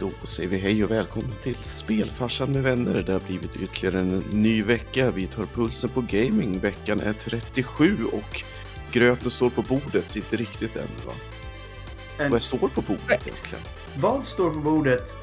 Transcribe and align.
Då 0.00 0.10
säger 0.10 0.48
vi 0.48 0.58
hej 0.58 0.84
och 0.84 0.90
välkomna 0.90 1.34
till 1.42 1.56
Spelfarsan 1.62 2.52
med 2.52 2.62
vänner. 2.62 3.02
Det 3.02 3.12
har 3.12 3.20
blivit 3.20 3.56
ytterligare 3.56 4.00
en 4.00 4.18
ny 4.18 4.62
vecka. 4.62 5.10
Vi 5.10 5.26
tar 5.26 5.44
pulsen 5.44 5.90
på 5.90 6.00
gaming. 6.00 6.58
Veckan 6.58 7.00
är 7.00 7.12
37 7.12 8.04
och 8.04 8.42
gröten 8.92 9.30
står 9.30 9.50
på 9.50 9.62
bordet. 9.62 10.16
Inte 10.16 10.36
riktigt 10.36 10.76
än 10.76 10.86
va? 11.06 11.12
En- 12.18 12.30
Vad 12.32 12.42
står 12.42 12.58
på 12.68 12.80
bordet 12.80 13.10
egentligen? 13.26 13.64
Vad 14.00 14.24
står 14.26 14.50
på 14.50 14.58
bordet 14.60 15.16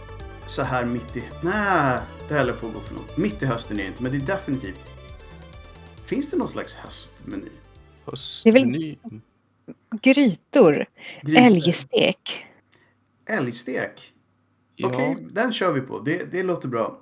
så 0.46 0.61
här 0.63 0.86
mitt 0.86 1.18
i... 1.18 1.23
Nej, 1.44 2.00
det 2.30 2.39
håller 2.39 2.54
på 2.54 2.68
att 2.68 2.73
gå 2.73 2.80
för 2.80 2.96
långt. 2.96 3.18
Mitt 3.18 3.44
i 3.44 3.46
hösten 3.46 3.80
är 3.80 3.84
det 3.84 3.88
inte, 3.88 4.04
men 4.04 4.12
det 4.12 4.18
är 4.18 4.38
definitivt... 4.38 4.89
Finns 6.05 6.30
det 6.32 6.38
någon 6.38 6.48
slags 6.48 6.73
höstmeny? 6.76 7.50
Höstmeny? 8.05 8.96
Det 9.04 9.07
är 9.07 9.10
väl- 9.10 9.20
Grytor. 10.02 10.86
Grytor. 11.23 11.42
Älgstek. 11.44 12.46
Älgstek. 13.30 14.12
Ja, 14.76 14.88
Okej, 14.88 15.28
den 15.32 15.54
kör 15.54 15.71
vi 15.71 15.82
på. 15.82 16.00
Det, 16.00 16.32
det 16.32 16.44
låter 16.44 16.68
bra. 16.68 17.02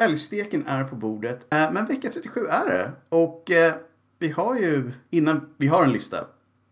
Älgsteken 0.00 0.66
är 0.66 0.84
på 0.84 0.96
bordet. 0.96 1.46
Eh, 1.54 1.72
men 1.72 1.86
vecka 1.86 2.10
37 2.10 2.46
är 2.46 2.66
det. 2.66 2.92
Och 3.08 3.50
eh, 3.50 3.74
vi 4.18 4.28
har 4.30 4.58
ju 4.58 4.92
innan... 5.10 5.54
Vi 5.56 5.66
har 5.66 5.82
en 5.82 5.92
lista. 5.92 6.26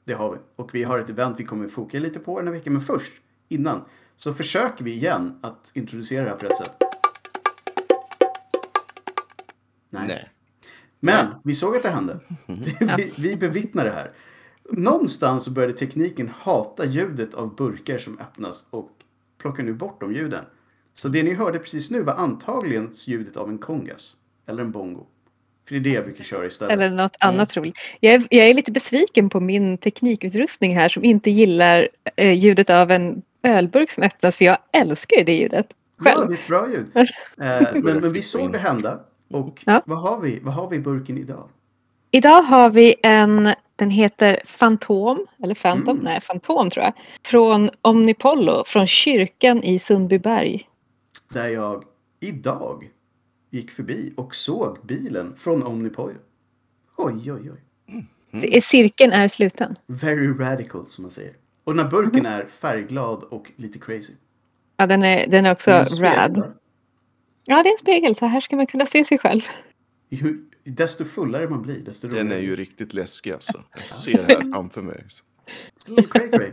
Det 0.05 0.13
har 0.13 0.33
vi. 0.33 0.39
Och 0.57 0.75
vi 0.75 0.85
har 0.85 0.99
ett 0.99 1.11
event 1.11 1.41
vi 1.41 1.45
kommer 1.45 1.69
foka 1.69 1.99
lite 1.99 2.19
på 2.19 2.39
den 2.39 2.49
här 2.49 2.55
veckan. 2.55 2.73
Men 2.73 2.83
först, 2.83 3.13
innan, 3.49 3.85
så 4.17 4.35
försöker 4.35 4.85
vi 4.85 4.93
igen 4.93 5.39
att 5.43 5.73
introducera 5.75 6.25
det 6.25 6.31
här 6.31 6.37
på 6.37 6.47
rätt 6.47 6.57
sätt. 6.57 6.77
nej. 10.07 10.31
Men 11.01 11.27
vi 11.45 11.55
såg 11.55 11.77
att 11.77 11.83
det 11.83 11.89
hände. 11.89 12.21
vi, 12.97 13.13
vi 13.19 13.37
bevittnar 13.37 13.85
det 13.85 13.91
här. 13.91 14.13
Någonstans 14.71 15.49
började 15.49 15.73
tekniken 15.73 16.29
hata 16.29 16.85
ljudet 16.85 17.35
av 17.35 17.57
burkar 17.57 17.99
som 17.99 18.19
öppnas 18.19 18.67
och 18.71 18.91
plockar 19.47 19.63
nu 19.63 19.73
bort 19.73 20.01
de 20.01 20.15
ljuden. 20.15 20.45
Så 20.95 21.09
det 21.09 21.23
ni 21.23 21.35
hörde 21.35 21.59
precis 21.59 21.91
nu 21.91 22.03
var 22.03 22.15
antagligen 22.15 22.91
ljudet 23.07 23.37
av 23.37 23.49
en 23.49 23.59
kongas. 23.59 24.17
Eller 24.49 24.63
en 24.63 24.71
bongo. 24.73 25.07
För 25.69 25.75
det 25.75 25.79
är 25.79 25.81
det 25.81 25.91
jag 25.91 26.05
brukar 26.05 26.25
köra 26.25 26.47
istället. 26.47 26.73
Eller 26.73 26.91
något 26.91 27.17
annat 27.21 27.57
roligt. 27.57 27.79
Jag 28.01 28.15
är, 28.15 28.27
jag 28.31 28.49
är 28.49 28.55
lite 28.55 28.73
besviken 28.73 29.29
på 29.31 29.41
min 29.41 29.79
teknikutrustning 29.79 30.77
här 30.77 30.89
som 30.89 31.05
inte 31.05 31.31
gillar 31.31 31.89
eh, 32.17 32.33
ljudet 32.33 32.71
av 32.71 32.91
en 32.91 33.23
ölburk 33.43 33.91
som 33.91 34.03
öppnas 34.03 34.37
för 34.37 34.45
jag 34.45 34.59
älskar 34.73 35.17
ju 35.17 35.25
det 35.25 35.35
ljudet. 35.35 35.67
Ja, 35.99 36.05
Själv. 36.05 36.29
det 36.29 36.35
är 36.35 36.39
ett 36.39 36.49
bra 36.49 36.69
ljud. 36.71 36.87
Eh, 37.41 37.83
men, 37.83 38.01
men 38.01 38.13
vi 38.13 38.23
såg 38.33 38.53
det 38.53 38.59
hända. 38.59 39.01
Och 39.31 39.63
Ja. 39.67 39.83
vad, 39.87 39.99
har 39.99 40.21
vi, 40.21 40.41
vad 40.43 40.55
har 40.55 40.71
vi 40.71 40.77
i 40.77 40.81
burken 40.81 41.19
idag? 41.19 41.49
Idag 42.11 42.43
har 42.43 42.71
vi 42.71 42.95
en, 43.03 43.51
den 43.77 43.91
heter 43.91 44.41
Fantom, 44.45 45.27
eller 45.43 45.55
Phantom, 45.55 45.91
Mm. 45.97 46.05
nej 46.05 46.21
Fantom 46.21 46.71
tror 46.71 46.85
jag. 46.85 46.93
Från 47.27 47.71
Omnipollo, 47.83 48.65
från 48.67 48.87
kyrkan 48.87 49.63
i 49.63 49.79
Sundbyberg. 49.79 50.69
Där 51.29 51.49
jag 51.49 51.85
idag 52.21 52.91
gick 53.51 53.71
förbi 53.71 54.13
och 54.17 54.35
såg 54.35 54.79
bilen 54.87 55.37
från 55.37 55.63
Omnipojo. 55.63 56.17
Oj, 56.97 57.33
oj, 57.33 57.51
oj. 57.53 57.63
Det 58.31 58.57
är, 58.57 58.61
cirkeln 58.61 59.13
är 59.13 59.29
sluten. 59.29 59.77
Very 59.87 60.29
radical 60.39 60.87
som 60.87 61.03
man 61.03 61.11
säger. 61.11 61.33
Och 61.65 61.75
den 61.75 61.85
här 61.87 61.93
Mm. 61.93 62.05
burken 62.05 62.27
är 62.27 62.45
färgglad 62.47 63.23
och 63.23 63.51
lite 63.57 63.79
crazy. 63.79 64.13
Ja, 64.77 64.87
den 64.87 65.03
är, 65.05 65.27
den 65.27 65.47
är 65.47 65.53
också 65.53 65.71
Den 65.71 66.05
är 66.05 66.17
rad. 66.17 66.53
Ja, 67.45 67.63
det 67.63 67.69
är 67.69 67.73
en 67.73 67.79
spegel, 67.79 68.17
så 68.17 68.27
här 68.27 68.41
ska 68.41 68.57
man 68.57 68.67
kunna 68.67 68.87
se 68.87 69.05
sig 69.05 69.19
själv. 69.19 69.43
Desto 70.71 71.05
fullare 71.05 71.49
man 71.49 71.63
blir, 71.63 71.81
desto 71.81 72.09
roligare. 72.09 72.25
Den 72.25 72.33
är 72.33 72.43
ju 72.43 72.57
riktigt 72.57 72.95
läskig 72.95 73.33
alltså. 73.33 73.65
Jag 73.75 73.87
ser 73.87 74.27
det 74.27 74.35
här 74.35 74.53
framför 74.53 74.83
mig. 74.83 75.05
Little 75.87 76.03
cray 76.03 76.29
cray. 76.31 76.53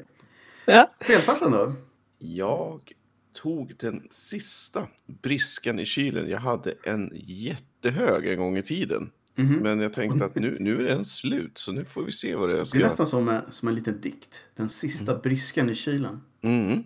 Ja. 0.66 0.92
Spelfarsan 1.03 1.52
då? 1.52 1.73
Jag 2.19 2.91
tog 3.34 3.75
den 3.80 4.08
sista 4.11 4.88
briskan 5.22 5.80
i 5.80 5.86
kylen. 5.86 6.30
Jag 6.30 6.39
hade 6.39 6.75
en 6.84 7.11
jättehög 7.14 8.28
en 8.28 8.38
gång 8.38 8.58
i 8.58 8.64
tiden. 8.64 9.11
Mhm. 9.36 9.56
Men 9.56 9.80
jag 9.80 9.94
tänkte 9.94 10.25
att 10.25 10.36
nu, 10.36 10.58
nu 10.59 10.88
är 10.88 10.95
den 10.95 11.06
slut, 11.06 11.58
så 11.58 11.72
nu 11.72 11.85
får 11.85 12.03
vi 12.03 12.12
se 12.12 12.35
vad 12.35 12.50
det 12.50 12.53
är 12.53 12.57
jag 12.57 12.66
Det 12.66 12.69
ska 12.69 12.80
är 12.80 12.84
nästan 12.84 13.07
som 13.07 13.30
en, 13.30 13.51
som 13.51 13.68
en 13.68 13.75
liten 13.75 14.01
dikt. 14.01 14.41
Den 14.56 14.69
sista 14.69 15.18
briskan 15.18 15.69
i 15.69 15.75
kylan. 15.75 16.24
Mm. 16.41 16.84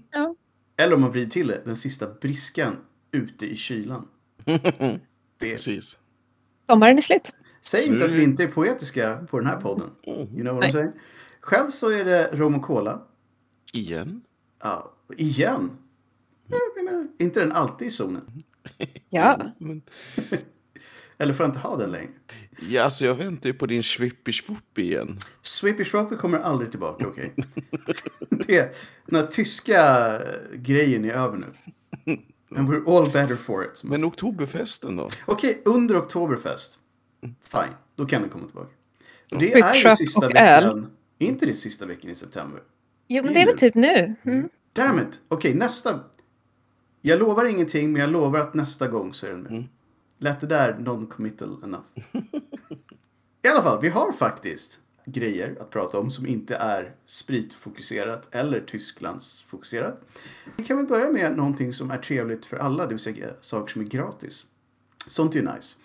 Eller 0.77 0.95
om 0.95 1.01
man 1.01 1.11
vrider 1.11 1.29
till 1.29 1.47
det, 1.47 1.61
den 1.65 1.77
sista 1.77 2.07
briskan 2.21 2.75
ute 3.11 3.45
i 3.45 3.55
kylan. 3.55 4.07
Det, 5.39 5.51
Precis. 5.51 5.97
Sommaren 6.67 6.97
är 6.97 7.01
slut. 7.01 7.31
säg 7.61 7.85
inte 7.88 8.05
att 8.05 8.13
vi 8.13 8.23
inte 8.23 8.44
är 8.44 8.47
poetiska 8.47 9.17
på 9.29 9.39
den 9.39 9.47
här 9.47 9.61
podden. 9.61 9.89
You 10.05 10.28
know 10.41 10.55
what 10.55 10.66
I'm 10.66 10.72
saying? 10.72 10.91
Själv 11.41 11.72
så 11.72 11.89
är 11.89 12.05
det 12.05 12.29
rom 12.33 12.55
och 12.55 12.61
cola. 12.61 13.01
Igen. 13.73 14.22
Ja, 14.63 14.94
igen. 15.17 15.72
Ja, 16.47 16.57
jag 16.75 16.85
menar, 16.85 17.07
inte 17.19 17.39
den 17.39 17.51
alltid 17.51 17.88
i 17.88 17.91
zonen? 17.91 18.23
Ja. 19.09 19.51
Eller 21.17 21.33
får 21.33 21.44
jag 21.44 21.50
inte 21.50 21.59
ha 21.59 21.77
den 21.77 21.91
längre? 21.91 22.09
ja, 22.69 22.83
alltså 22.83 23.06
jag 23.06 23.16
väntar 23.16 23.50
ju 23.50 23.53
på 23.53 23.66
din 23.66 23.83
swippi 23.83 24.33
swoop 24.33 24.77
igen. 24.77 25.17
Swippy 25.41 25.85
Shroppy 25.85 26.16
kommer 26.16 26.39
aldrig 26.39 26.72
tillbaka, 26.72 27.07
okej? 27.07 27.33
det, 28.29 28.77
den 29.06 29.22
här 29.22 29.27
tyska 29.27 30.11
grejen 30.53 31.06
är 31.06 31.13
över 31.13 31.38
nu. 31.38 31.45
And 32.55 32.69
we're 32.69 32.97
all 32.97 33.11
better 33.11 33.35
for 33.35 33.65
it. 33.65 33.83
Men 33.83 34.03
oktoberfesten 34.03 34.95
då? 34.95 35.09
Okej, 35.25 35.61
under 35.65 35.97
Oktoberfest. 35.97 36.79
Fine, 37.41 37.75
då 37.95 38.05
kan 38.05 38.21
den 38.21 38.29
komma 38.29 38.45
tillbaka. 38.45 38.69
Det 39.29 39.53
är 39.53 39.75
ju 39.75 39.95
sista 39.95 40.27
veckan. 40.27 40.91
Är 41.19 41.27
inte 41.27 41.45
det 41.45 41.53
sista 41.53 41.85
veckan 41.85 42.11
i 42.11 42.15
september? 42.15 42.61
Jo, 43.07 43.23
men 43.23 43.33
det 43.33 43.41
är 43.41 43.45
väl 43.45 43.57
typ 43.57 43.75
nu. 43.75 44.15
Mm. 44.23 44.49
Damn 44.73 44.99
it! 44.99 45.19
Okej, 45.27 45.53
nästa. 45.53 45.99
Jag 47.01 47.19
lovar 47.19 47.45
ingenting, 47.45 47.91
men 47.91 48.01
jag 48.01 48.11
lovar 48.11 48.39
att 48.39 48.53
nästa 48.53 48.87
gång 48.87 49.13
så 49.13 49.25
är 49.25 49.29
den 49.29 49.41
med. 49.41 49.51
Mm. 49.51 49.63
Lät 50.17 50.41
det 50.41 50.47
där 50.47 50.73
non-committal 50.73 51.63
enough? 51.63 51.85
I 53.43 53.47
alla 53.47 53.63
fall, 53.63 53.81
vi 53.81 53.89
har 53.89 54.11
faktiskt 54.11 54.79
grejer 55.12 55.57
att 55.62 55.69
prata 55.69 56.00
om 56.00 56.09
som 56.09 56.28
inte 56.28 56.56
är 56.56 56.95
spritfokuserat 57.06 58.28
eller 58.35 58.59
Tysklandsfokuserat. 58.59 60.01
Vi 60.57 60.63
kan 60.63 60.78
väl 60.78 60.85
börja 60.85 61.12
med 61.12 61.38
någonting 61.38 61.73
som 61.73 61.91
är 61.91 61.97
trevligt 61.97 62.45
för 62.45 62.57
alla, 62.57 62.84
det 62.84 62.90
vill 62.90 63.00
säga 63.00 63.28
saker 63.41 63.72
som 63.73 63.81
är 63.81 63.85
gratis. 63.85 64.45
Sånt 65.07 65.35
är 65.35 65.40
ju 65.40 65.53
nice. 65.56 65.79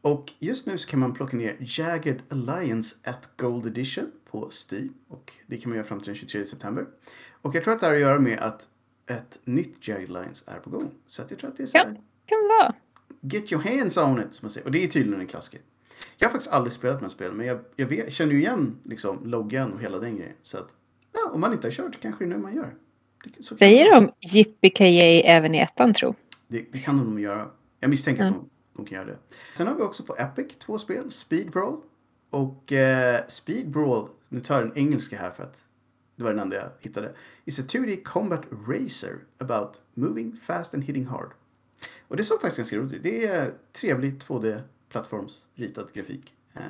Och 0.00 0.32
just 0.38 0.66
nu 0.66 0.78
så 0.78 0.88
kan 0.88 1.00
man 1.00 1.14
plocka 1.14 1.36
ner 1.36 1.56
Jagged 1.60 2.22
Alliance 2.28 2.96
at 3.04 3.28
Gold 3.36 3.66
Edition 3.66 4.10
på 4.30 4.50
Steam. 4.70 4.94
Och 5.08 5.32
det 5.46 5.56
kan 5.56 5.70
man 5.70 5.76
göra 5.76 5.86
fram 5.86 6.00
till 6.00 6.06
den 6.06 6.14
23 6.16 6.44
september. 6.44 6.86
Och 7.42 7.54
jag 7.54 7.64
tror 7.64 7.74
att 7.74 7.80
det 7.80 7.86
har 7.86 7.94
att 7.94 8.00
göra 8.00 8.18
med 8.18 8.38
att 8.38 8.68
ett 9.06 9.38
nytt 9.44 9.88
Jagged 9.88 10.10
Alliance 10.16 10.44
är 10.46 10.58
på 10.58 10.70
gång. 10.70 10.90
Så 11.06 11.22
att 11.22 11.30
jag 11.30 11.40
tror 11.40 11.50
att 11.50 11.56
det 11.56 11.62
är 11.62 11.66
så 11.66 11.78
Ja. 11.78 11.84
här, 11.84 12.00
Kan 12.26 12.38
vara. 12.48 12.74
Get 13.22 13.52
your 13.52 13.62
hands 13.62 13.96
on 13.96 14.20
it, 14.20 14.34
som 14.34 14.44
man 14.46 14.50
säger. 14.50 14.66
Och 14.66 14.72
det 14.72 14.84
är 14.84 14.88
tydligen 14.88 15.20
en 15.20 15.26
klassiker. 15.26 15.60
Jag 16.18 16.26
har 16.28 16.32
faktiskt 16.32 16.52
aldrig 16.52 16.72
spelat 16.72 17.00
med 17.00 17.10
spel, 17.10 17.32
men 17.32 17.46
jag, 17.46 17.60
jag 17.76 17.86
vet, 17.86 18.12
känner 18.12 18.32
ju 18.32 18.38
igen 18.40 18.78
liksom, 18.82 19.18
loggan 19.24 19.72
och 19.72 19.80
hela 19.80 19.98
den 19.98 20.16
grejen. 20.16 20.34
Så 20.42 20.58
att, 20.58 20.74
ja, 21.12 21.30
om 21.32 21.40
man 21.40 21.52
inte 21.52 21.66
har 21.66 21.72
kört 21.72 22.00
kanske 22.00 22.24
det 22.24 22.28
är 22.28 22.36
nu 22.36 22.42
man 22.42 22.54
gör. 22.54 22.74
Det, 23.24 23.42
Säger 23.58 23.94
de 23.94 24.12
Yippee 24.36 25.22
även 25.24 25.54
i 25.54 25.58
ettan 25.58 25.94
tro? 25.94 26.14
det, 26.48 26.72
det 26.72 26.78
kan 26.78 26.96
de 26.96 27.10
nog 27.10 27.20
göra. 27.20 27.46
Jag 27.80 27.90
misstänker 27.90 28.24
att 28.24 28.30
Mm. 28.30 28.42
de, 28.42 28.82
de 28.82 28.86
kan 28.86 28.96
göra 28.96 29.06
det. 29.06 29.18
Sen 29.56 29.66
har 29.66 29.74
vi 29.74 29.82
också 29.82 30.04
på 30.04 30.16
Epic 30.18 30.46
två 30.58 30.78
spel, 30.78 31.10
Speed 31.10 31.50
Brawl. 31.50 31.80
Och 32.30 32.72
eh, 32.72 33.20
Speed 33.28 33.70
Brawl, 33.70 34.08
nu 34.28 34.40
tar 34.40 34.54
jag 34.54 34.64
den 34.68 34.78
engelska 34.78 35.18
här 35.18 35.30
för 35.30 35.42
att 35.42 35.64
det 36.16 36.24
var 36.24 36.30
den 36.30 36.38
enda 36.40 36.56
jag 36.56 36.68
hittade. 36.80 37.12
Is 37.44 37.58
a 37.60 37.62
2D 37.68 38.02
combat 38.02 38.42
racer 38.68 39.18
about 39.38 39.80
moving 39.94 40.36
fast 40.36 40.74
and 40.74 40.84
hitting 40.84 41.06
hard. 41.06 41.30
Och 42.12 42.18
det 42.18 42.24
såg 42.24 42.40
faktiskt 42.40 42.56
ganska 42.58 42.76
roligt 42.76 42.92
ut. 42.94 43.02
Det 43.02 43.26
är 43.26 43.54
trevlig 43.72 44.18
2D-plattformsritad 44.18 45.92
grafik. 45.92 46.34
Eh, 46.54 46.62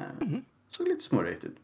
Såg 0.69 0.89
lite 0.89 1.01
småröjt 1.05 1.45
ut. 1.45 1.57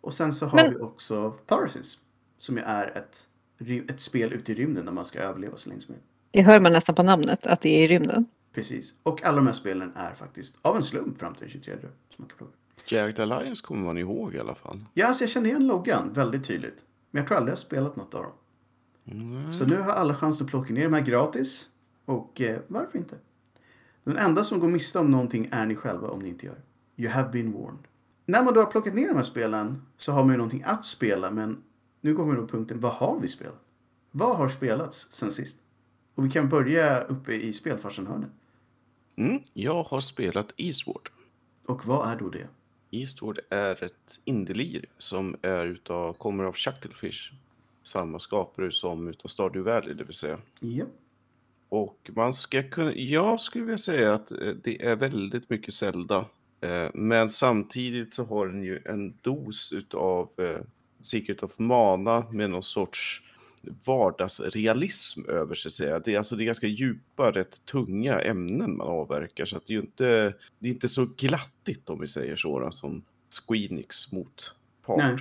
Och 0.00 0.14
sen 0.14 0.32
så 0.32 0.46
har 0.46 0.56
Men- 0.56 0.74
vi 0.74 0.80
också 0.80 1.30
Tharsis. 1.46 1.98
Som 2.38 2.56
ju 2.56 2.62
är 2.62 2.86
ett, 2.98 3.28
ett 3.90 4.00
spel 4.00 4.32
ute 4.32 4.52
i 4.52 4.54
rymden 4.54 4.84
där 4.84 4.92
man 4.92 5.04
ska 5.04 5.18
överleva 5.18 5.56
så 5.56 5.68
länge 5.68 5.80
som 5.80 5.92
möjligt. 5.92 6.06
Det 6.30 6.42
hör 6.42 6.60
man 6.60 6.72
nästan 6.72 6.94
på 6.94 7.02
namnet, 7.02 7.46
att 7.46 7.60
det 7.60 7.68
är 7.68 7.84
i 7.84 7.86
rymden. 7.88 8.26
Precis. 8.52 8.94
Och 9.02 9.24
alla 9.24 9.36
de 9.36 9.46
här 9.46 9.52
spelen 9.54 9.92
är 9.96 10.14
faktiskt 10.14 10.56
av 10.62 10.76
en 10.76 10.82
slump 10.82 11.18
fram 11.18 11.34
till 11.34 11.40
den 11.40 11.50
23 11.50 11.74
som 11.80 11.90
man 12.16 12.28
kan 12.28 12.38
prova. 12.38 12.52
Jagged 12.86 13.20
Alliance 13.20 13.66
kommer 13.66 13.84
man 13.84 13.98
ihåg 13.98 14.34
i 14.34 14.38
alla 14.38 14.54
fall. 14.54 14.84
Ja, 14.94 15.06
alltså 15.06 15.22
jag 15.22 15.30
känner 15.30 15.48
igen 15.50 15.66
loggan 15.66 16.12
väldigt 16.12 16.44
tydligt. 16.44 16.84
Men 17.10 17.20
jag 17.20 17.28
tror 17.28 17.36
aldrig 17.38 17.50
jag 17.52 17.56
har 17.56 17.60
spelat 17.60 17.96
något 17.96 18.14
av 18.14 18.22
dem. 18.22 18.32
Mm. 19.20 19.52
Så 19.52 19.66
nu 19.66 19.76
har 19.76 19.92
alla 19.92 20.14
chans 20.14 20.42
att 20.42 20.48
plocka 20.48 20.74
ner 20.74 20.84
de 20.84 20.92
här 20.94 21.00
gratis. 21.04 21.68
Och 22.08 22.40
eh, 22.40 22.60
varför 22.66 22.98
inte? 22.98 23.18
Den 24.04 24.16
enda 24.16 24.44
som 24.44 24.60
går 24.60 24.68
miste 24.68 24.98
om 24.98 25.10
någonting 25.10 25.48
är 25.52 25.66
ni 25.66 25.76
själva 25.76 26.08
om 26.08 26.18
ni 26.18 26.28
inte 26.28 26.46
gör. 26.46 26.62
You 26.96 27.10
have 27.10 27.30
been 27.30 27.52
warned. 27.52 27.84
När 28.24 28.44
man 28.44 28.54
då 28.54 28.60
har 28.60 28.70
plockat 28.70 28.94
ner 28.94 29.08
de 29.08 29.16
här 29.16 29.22
spelen 29.22 29.82
så 29.96 30.12
har 30.12 30.24
man 30.24 30.32
ju 30.32 30.36
någonting 30.36 30.62
att 30.66 30.84
spela. 30.84 31.30
Men 31.30 31.62
nu 32.00 32.14
kommer 32.14 32.36
då 32.36 32.46
punkten, 32.46 32.80
vad 32.80 32.92
har 32.92 33.20
vi 33.20 33.28
spelat? 33.28 33.60
Vad 34.10 34.36
har 34.36 34.48
spelats 34.48 35.12
sen 35.12 35.32
sist? 35.32 35.58
Och 36.14 36.24
vi 36.24 36.30
kan 36.30 36.48
börja 36.48 37.00
uppe 37.00 37.32
i 37.32 37.52
spelfarsen-hörnet. 37.52 38.30
Mm. 39.16 39.42
Jag 39.52 39.82
har 39.82 40.00
spelat 40.00 40.52
Eastward. 40.56 41.08
Och 41.66 41.86
vad 41.86 42.08
är 42.08 42.16
då 42.16 42.28
det? 42.28 42.48
Eastward 42.90 43.38
är 43.50 43.84
ett 43.84 44.18
indielir 44.24 44.84
som 44.98 45.36
är 45.42 45.66
utav, 45.66 46.12
kommer 46.12 46.44
av 46.44 46.54
Chucklefish. 46.54 47.32
Samma 47.82 48.18
skapare 48.18 48.72
som 48.72 49.08
utav 49.08 49.28
Stardew 49.28 49.72
Valley, 49.72 49.94
det 49.94 50.04
vill 50.04 50.14
säga. 50.14 50.38
Japp. 50.60 50.88
Och 51.68 52.10
man 52.16 52.32
ska 52.32 52.62
kunna, 52.62 52.94
jag 52.94 53.40
skulle 53.40 53.64
vilja 53.64 53.78
säga 53.78 54.14
att 54.14 54.30
eh, 54.30 54.38
det 54.64 54.82
är 54.82 54.96
väldigt 54.96 55.50
mycket 55.50 55.74
Zelda. 55.74 56.26
Eh, 56.60 56.88
men 56.94 57.28
samtidigt 57.28 58.12
så 58.12 58.24
har 58.24 58.46
den 58.46 58.62
ju 58.62 58.82
en 58.84 59.14
dos 59.20 59.72
utav 59.72 60.30
eh, 60.38 60.60
Secret 61.00 61.42
of 61.42 61.58
Mana 61.58 62.26
med 62.30 62.50
någon 62.50 62.62
sorts 62.62 63.22
vardagsrealism 63.86 65.30
över 65.30 65.54
sig. 65.54 65.70
Säga. 65.70 65.98
Det, 65.98 66.14
är, 66.14 66.18
alltså, 66.18 66.36
det 66.36 66.44
är 66.44 66.46
ganska 66.46 66.66
djupa, 66.66 67.30
rätt 67.30 67.64
tunga 67.64 68.20
ämnen 68.20 68.76
man 68.76 68.88
avverkar. 68.88 69.44
Så 69.44 69.56
att 69.56 69.66
det 69.66 69.72
är 69.72 69.74
ju 69.74 69.80
inte, 69.80 70.34
det 70.58 70.68
är 70.68 70.72
inte 70.72 70.88
så 70.88 71.06
glattigt 71.16 71.90
om 71.90 72.00
vi 72.00 72.08
säger 72.08 72.36
så, 72.36 72.70
som 72.70 73.04
Squeenix 73.28 74.12
mot 74.12 74.54
part. 74.86 74.98
Nej. 74.98 75.16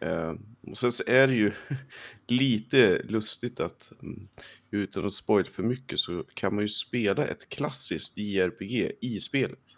Eh, 0.00 0.34
och 0.60 0.78
sen 0.78 0.92
så 0.92 1.02
är 1.06 1.26
det 1.28 1.34
ju 1.34 1.52
lite 2.26 3.02
lustigt 3.02 3.60
att 3.60 3.92
mm, 4.02 4.28
utan 4.70 5.06
att 5.06 5.12
spoila 5.12 5.44
för 5.50 5.62
mycket 5.62 5.98
så 6.00 6.24
kan 6.34 6.54
man 6.54 6.64
ju 6.64 6.68
spela 6.68 7.26
ett 7.26 7.48
klassiskt 7.48 8.18
JRPG 8.18 8.92
i 9.00 9.20
spelet. 9.20 9.76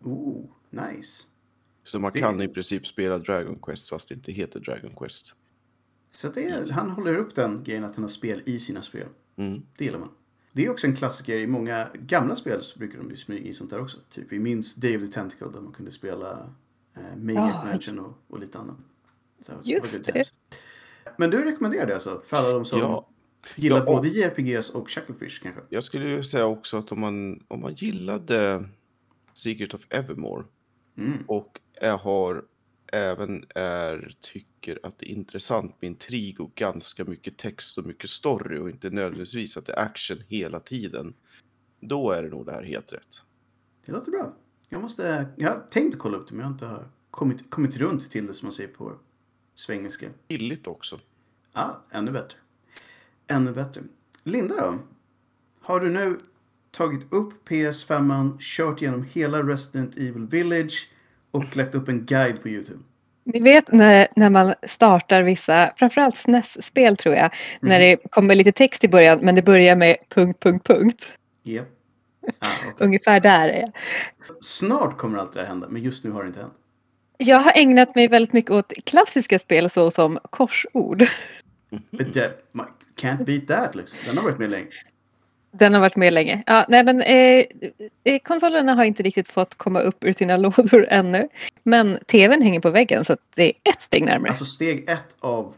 Oh, 0.00 0.44
nice. 0.70 1.26
Så 1.84 1.98
man 1.98 2.12
Det- 2.12 2.20
kan 2.20 2.42
i 2.42 2.48
princip 2.48 2.86
spela 2.86 3.18
Dragon 3.18 3.58
Quest 3.62 3.88
fast 3.88 4.08
det 4.08 4.14
inte 4.14 4.32
heter 4.32 4.60
Dragon 4.60 4.94
Quest. 4.94 5.34
Så 6.10 6.28
det 6.28 6.48
är, 6.48 6.72
han 6.72 6.90
håller 6.90 7.16
upp 7.16 7.34
den 7.34 7.64
grejen 7.64 7.84
att 7.84 7.94
han 7.96 8.02
har 8.04 8.08
spel 8.08 8.42
i 8.46 8.58
sina 8.58 8.82
spel. 8.82 9.08
Mm. 9.36 9.62
Det 9.76 9.84
gillar 9.84 9.98
man. 9.98 10.10
Det 10.52 10.64
är 10.64 10.70
också 10.70 10.86
en 10.86 10.96
klassiker 10.96 11.36
i 11.38 11.46
många 11.46 11.88
gamla 11.94 12.36
spel 12.36 12.62
så 12.62 12.78
brukar 12.78 12.98
de 12.98 13.10
ju 13.10 13.16
smyga 13.16 13.48
i 13.48 13.52
sånt 13.52 13.70
där 13.70 13.80
också. 13.80 13.98
Typ 14.10 14.32
vi 14.32 14.38
minns 14.38 14.74
Day 14.74 14.96
of 14.96 15.02
the 15.02 15.08
Tentacle 15.12 15.46
där 15.52 15.60
man 15.60 15.72
kunde 15.72 15.90
spela 15.90 16.54
eh, 16.96 17.16
Maniac 17.16 17.54
Ja, 17.54 17.64
Mansion 17.64 17.98
och, 17.98 18.18
och 18.28 18.40
lite 18.40 18.58
annat. 18.58 18.76
Så, 19.40 19.52
Just 19.62 20.04
det. 20.04 20.12
times. 20.12 20.32
Men 21.18 21.30
du 21.30 21.44
rekommenderar 21.44 21.86
det 21.86 21.94
alltså 21.94 22.22
för 22.26 22.36
alla 22.36 22.52
de 22.52 22.64
som 22.64 22.78
Ja. 22.78 23.08
gillar 23.56 23.76
Ja, 23.78 23.84
både 23.84 24.08
JRPGs 24.08 24.70
och 24.70 24.90
Chucklefish 24.90 25.42
kanske? 25.42 25.62
Jag 25.68 25.84
skulle 25.84 26.04
ju 26.08 26.22
säga 26.24 26.46
också 26.46 26.76
att 26.76 26.92
om 26.92 27.00
man, 27.00 27.44
om 27.48 27.60
man 27.60 27.74
gillade 27.74 28.68
Secret 29.32 29.74
of 29.74 29.86
Evermore 29.90 30.44
Mm. 30.96 31.18
och 31.26 31.60
är, 31.74 31.96
har 31.98 32.44
även 32.92 33.44
är, 33.54 34.16
tycker 34.20 34.78
att 34.82 34.98
det 34.98 35.10
är 35.10 35.14
intressant 35.14 35.74
med 35.82 35.88
intrig 35.90 36.40
och 36.40 36.54
ganska 36.54 37.04
mycket 37.04 37.36
text 37.38 37.78
och 37.78 37.86
mycket 37.86 38.10
story 38.10 38.58
och 38.58 38.70
inte 38.70 38.90
nödvändigtvis 38.90 39.56
att 39.56 39.66
det 39.66 39.72
är 39.72 39.78
action 39.82 40.18
hela 40.28 40.60
tiden. 40.60 41.14
Då 41.80 42.10
är 42.10 42.22
det 42.22 42.28
nog 42.28 42.46
det 42.46 42.52
här 42.52 42.62
helt 42.62 42.92
rätt. 42.92 43.22
Det 43.86 43.92
låter 43.92 44.10
bra. 44.10 44.36
Jag, 44.68 44.80
måste, 44.82 45.26
jag 45.36 45.48
har 45.48 45.60
tänkt 45.60 45.98
kolla 45.98 46.18
upp 46.18 46.28
det 46.28 46.34
men 46.34 46.40
jag 46.40 46.46
har 46.46 46.52
inte 46.78 46.88
kommit, 47.10 47.50
kommit 47.50 47.76
runt 47.76 48.10
till 48.10 48.26
det 48.26 48.34
som 48.34 48.46
man 48.46 48.52
säger 48.52 48.70
på 48.74 48.92
svengelska. 49.58 50.06
Billigt 50.28 50.66
också. 50.66 50.98
Ja, 51.54 51.84
ännu 51.90 52.10
bättre. 52.10 52.38
Ännu 53.26 53.52
bättre. 53.52 53.82
Linda 54.22 54.56
då? 54.56 54.74
Har 55.60 55.80
du 55.80 55.90
nu 55.90 56.18
tagit 56.70 57.12
upp 57.12 57.48
PS5, 57.48 58.36
kört 58.40 58.82
igenom 58.82 59.06
hela 59.12 59.42
Resident 59.42 59.96
Evil 59.96 60.26
Village 60.26 60.90
och 61.30 61.56
lagt 61.56 61.74
upp 61.74 61.88
en 61.88 62.06
guide 62.06 62.42
på 62.42 62.48
YouTube? 62.48 62.78
Ni 63.24 63.40
vet 63.40 63.72
när, 63.72 64.08
när 64.16 64.30
man 64.30 64.54
startar 64.62 65.22
vissa, 65.22 65.72
framförallt 65.76 66.16
SNES-spel 66.16 66.96
tror 66.96 67.14
jag, 67.14 67.30
när 67.60 67.80
det 67.80 67.96
kommer 68.10 68.34
lite 68.34 68.52
text 68.52 68.84
i 68.84 68.88
början 68.88 69.18
men 69.22 69.34
det 69.34 69.42
börjar 69.42 69.76
med 69.76 69.96
punkt, 70.08 70.42
punkt, 70.42 70.66
punkt. 70.66 71.12
Japp. 71.42 71.68
Ah, 72.38 72.48
okej. 72.60 72.86
Ungefär 72.86 73.20
där 73.20 73.48
är 73.48 73.60
jag. 73.60 73.72
Snart 74.40 74.96
kommer 74.96 75.18
allt 75.18 75.32
det 75.32 75.40
här 75.40 75.46
hända, 75.46 75.68
men 75.70 75.82
just 75.82 76.04
nu 76.04 76.10
har 76.10 76.22
det 76.22 76.28
inte 76.28 76.40
hänt. 76.40 76.54
Jag 77.18 77.38
har 77.38 77.52
ägnat 77.54 77.94
mig 77.94 78.08
väldigt 78.08 78.32
mycket 78.32 78.50
åt 78.50 78.72
klassiska 78.84 79.38
spel 79.38 79.70
såsom 79.70 80.18
korsord. 80.30 81.06
But 81.90 82.14
that, 82.14 82.30
man 82.52 82.66
can't 82.96 83.24
beat 83.24 83.48
that 83.48 83.74
liksom. 83.74 83.98
Den 84.06 84.16
har 84.16 84.24
varit 84.24 84.38
med 84.38 84.50
länge. 84.50 84.68
Den 85.50 85.74
har 85.74 85.80
varit 85.80 85.96
med 85.96 86.12
länge. 86.12 86.42
Ja, 86.46 86.66
nej, 86.68 86.84
men, 86.84 87.00
eh, 87.00 87.44
eh, 88.04 88.18
konsolerna 88.22 88.74
har 88.74 88.84
inte 88.84 89.02
riktigt 89.02 89.28
fått 89.28 89.54
komma 89.54 89.80
upp 89.80 90.04
ur 90.04 90.12
sina 90.12 90.36
lådor 90.46 90.86
ännu. 90.90 91.28
Men 91.62 91.98
tvn 92.06 92.42
hänger 92.42 92.60
på 92.60 92.70
väggen 92.70 93.04
så 93.04 93.12
att 93.12 93.22
det 93.34 93.44
är 93.44 93.52
ett 93.70 93.80
steg 93.80 94.04
närmare. 94.04 94.28
Alltså 94.28 94.44
steg 94.44 94.90
ett 94.90 95.16
av 95.20 95.54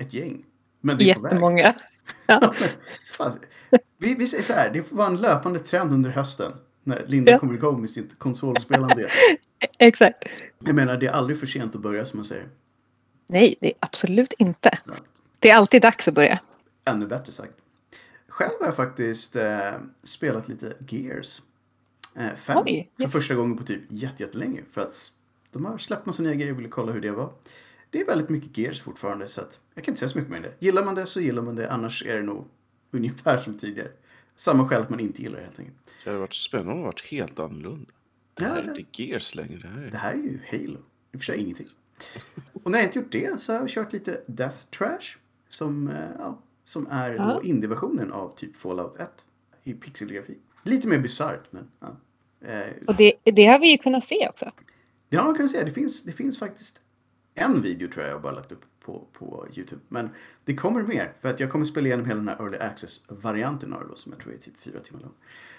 ett 0.00 0.14
gäng. 0.14 0.44
Men 0.80 0.98
det 0.98 1.10
är 1.10 1.14
på 1.14 1.20
väg. 1.20 1.30
Jättemånga. 1.32 1.74
Ja, 2.26 2.54
fan, 3.12 3.38
vi, 3.98 4.14
vi 4.14 4.26
säger 4.26 4.42
så 4.42 4.52
här, 4.52 4.70
det 4.70 4.82
får 4.82 4.96
vara 4.96 5.06
en 5.06 5.16
löpande 5.16 5.58
trend 5.58 5.92
under 5.92 6.10
hösten. 6.10 6.52
När 6.84 7.04
Linda 7.06 7.32
Ja. 7.32 7.38
kommer 7.38 7.54
igång 7.54 7.80
med 7.80 7.90
sitt 7.90 8.18
konsolspelande. 8.18 9.08
Exakt. 9.78 10.24
Jag 10.58 10.74
menar, 10.74 10.96
det 10.96 11.06
är 11.06 11.10
aldrig 11.10 11.40
för 11.40 11.46
sent 11.46 11.74
att 11.74 11.80
börja 11.82 12.04
som 12.04 12.16
man 12.18 12.24
säger. 12.24 12.48
Nej, 13.26 13.54
det 13.60 13.66
är 13.66 13.72
absolut 13.80 14.32
inte. 14.38 14.70
Snabbt. 14.76 15.02
Det 15.38 15.50
är 15.50 15.56
alltid 15.56 15.82
dags 15.82 16.08
att 16.08 16.14
börja. 16.14 16.40
Ännu 16.84 17.06
bättre 17.06 17.32
sagt. 17.32 17.52
Själv 18.28 18.50
har 18.60 18.66
jag 18.66 18.76
faktiskt 18.76 19.36
eh, 19.36 19.70
spelat 20.02 20.48
lite 20.48 20.72
Gears. 20.88 21.42
Eh, 22.16 22.34
fem. 22.36 22.62
Oj. 22.66 22.90
För 23.00 23.08
första 23.08 23.34
gången 23.34 23.56
på 23.56 23.62
typ 23.62 23.82
jätte- 23.88 24.22
jättelänge. 24.22 24.60
För 24.72 24.80
att 24.80 25.10
de 25.52 25.64
har 25.64 25.78
släppt 25.78 26.06
massa 26.06 26.22
nya 26.22 26.34
grejer 26.34 26.52
och 26.52 26.58
ville 26.58 26.68
kolla 26.68 26.92
hur 26.92 27.00
det 27.00 27.10
var. 27.10 27.32
Det 27.90 28.00
är 28.00 28.06
väldigt 28.06 28.28
mycket 28.28 28.58
Gears 28.58 28.82
fortfarande 28.82 29.28
så 29.28 29.40
att 29.40 29.60
jag 29.74 29.84
kan 29.84 29.92
inte 29.92 29.98
säga 29.98 30.08
så 30.08 30.18
mycket 30.18 30.30
mer 30.30 30.36
än 30.36 30.42
det. 30.42 30.54
Gillar 30.58 30.84
man 30.84 30.94
det 30.94 31.06
så 31.06 31.20
gillar 31.20 31.42
man 31.42 31.54
det. 31.54 31.70
Annars 31.70 32.06
är 32.06 32.16
det 32.16 32.22
nog 32.22 32.46
ungefär 32.90 33.38
som 33.38 33.58
tidigare. 33.58 33.88
Samma 34.36 34.68
skäl 34.68 34.82
att 34.82 34.90
man 34.90 35.00
inte 35.00 35.22
gillar 35.22 35.36
det 35.38 35.44
helt 35.44 35.58
enkelt. 35.58 35.76
Det 36.04 36.10
hade 36.10 36.20
varit 36.20 36.34
spännande 36.34 36.72
om 36.72 36.78
det 36.78 36.84
varit 36.84 37.04
helt 37.04 37.38
annorlunda. 37.38 37.90
Det 38.34 38.44
Ja, 38.44 38.48
här 38.48 38.58
är 38.58 38.62
det- 38.74 38.80
inte 38.80 39.02
Gears 39.02 39.34
längre. 39.34 39.58
Det 39.58 39.68
här 39.68 39.82
är... 39.82 39.90
Det 39.90 39.96
här 39.96 40.12
är 40.12 40.16
ju 40.16 40.40
Halo. 40.50 40.78
I 41.12 41.16
och 41.16 41.20
för 41.20 41.24
sig 41.24 41.38
ingenting. 41.40 41.66
Och 42.62 42.70
när 42.70 42.78
jag 42.78 42.88
inte 42.88 42.98
gjort 42.98 43.12
det 43.12 43.40
så 43.40 43.52
har 43.52 43.60
jag 43.60 43.68
kört 43.68 43.92
lite 43.92 44.20
Death 44.26 44.56
Trash. 44.78 45.16
Som, 45.48 45.88
eh, 45.88 45.94
ja, 46.18 46.42
som 46.64 46.86
är 46.90 47.10
Ja. 47.14 47.24
då 47.24 47.42
indie-versionen 47.42 48.12
av 48.12 48.34
typ 48.36 48.56
Fallout 48.56 48.96
1. 49.00 49.10
I 49.64 49.74
pixelgrafik. 49.74 50.38
Lite 50.62 50.88
mer 50.88 50.98
bisarrt 50.98 51.44
men 51.52 51.68
ja. 51.80 51.96
Eh, 52.48 52.72
Och 52.86 52.96
det, 52.96 53.12
det 53.24 53.46
har 53.46 53.58
vi 53.58 53.70
ju 53.70 53.78
kunnat 53.78 54.04
se 54.04 54.28
också. 54.28 54.44
Ja, 55.08 55.26
jag 55.26 55.36
kan 55.36 55.48
säga 55.48 55.64
det 55.64 55.70
finns, 55.72 56.02
det 56.04 56.12
finns 56.12 56.38
faktiskt 56.38 56.80
en 57.34 57.62
video 57.62 57.88
tror 57.88 58.04
jag 58.04 58.12
jag 58.14 58.22
bara 58.22 58.32
lagt 58.32 58.52
upp 58.52 58.64
på, 58.84 59.06
på 59.12 59.46
YouTube. 59.56 59.80
Men 59.88 60.10
det 60.44 60.56
kommer 60.56 60.82
mer 60.82 61.12
för 61.20 61.28
att 61.30 61.40
jag 61.40 61.50
kommer 61.50 61.64
spela 61.64 61.86
igenom 61.86 62.06
hela 62.06 62.18
den 62.18 62.28
här 62.28 62.40
Early 62.40 62.58
Access-varianten 62.58 63.72
av 63.72 63.80
det 63.80 63.88
då, 63.88 63.96
som 63.96 64.12
jag 64.12 64.20
tror 64.20 64.34
är 64.34 64.38
typ 64.38 64.58
fyra 64.58 64.80
timmar 64.80 65.00
lång. 65.00 65.12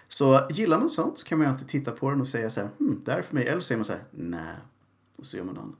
Så 0.07 0.47
gillar 0.49 0.79
man 0.79 0.89
sånt 0.89 1.19
så 1.19 1.25
kan 1.25 1.37
man 1.37 1.47
ju 1.47 1.53
alltid 1.53 1.67
titta 1.67 1.91
på 1.91 2.09
den 2.09 2.21
och 2.21 2.27
säga 2.27 2.49
så 2.49 2.59
här, 2.61 2.69
hmm, 2.77 3.01
det 3.05 3.11
här 3.11 3.19
är 3.19 3.23
för 3.23 3.35
mig. 3.35 3.47
Eller 3.47 3.59
så 3.59 3.65
säger 3.65 3.77
man 3.77 3.85
så 3.85 3.93
här, 3.93 4.03
nej. 4.11 4.55
Och 5.15 5.25
så 5.25 5.37
gör 5.37 5.43
man 5.43 5.57
annat. 5.57 5.79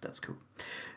That's 0.00 0.26
cool. 0.26 0.36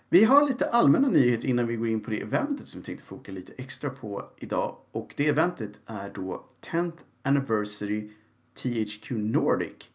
Vi 0.09 0.23
har 0.23 0.47
lite 0.47 0.69
allmänna 0.69 1.09
nyheter 1.09 1.47
innan 1.47 1.67
vi 1.67 1.75
går 1.75 1.87
in 1.87 2.01
på 2.01 2.11
det 2.11 2.21
eventet 2.21 2.67
som 2.67 2.79
vi 2.81 2.85
tänkte 2.85 3.05
foka 3.05 3.31
lite 3.31 3.53
extra 3.57 3.89
på 3.89 4.29
idag. 4.37 4.77
Och 4.91 5.13
det 5.17 5.27
eventet 5.27 5.79
är 5.85 6.09
då 6.09 6.45
10th 6.61 6.91
Anniversary 7.21 8.09
THQ 8.53 9.11
Nordic. 9.11 9.91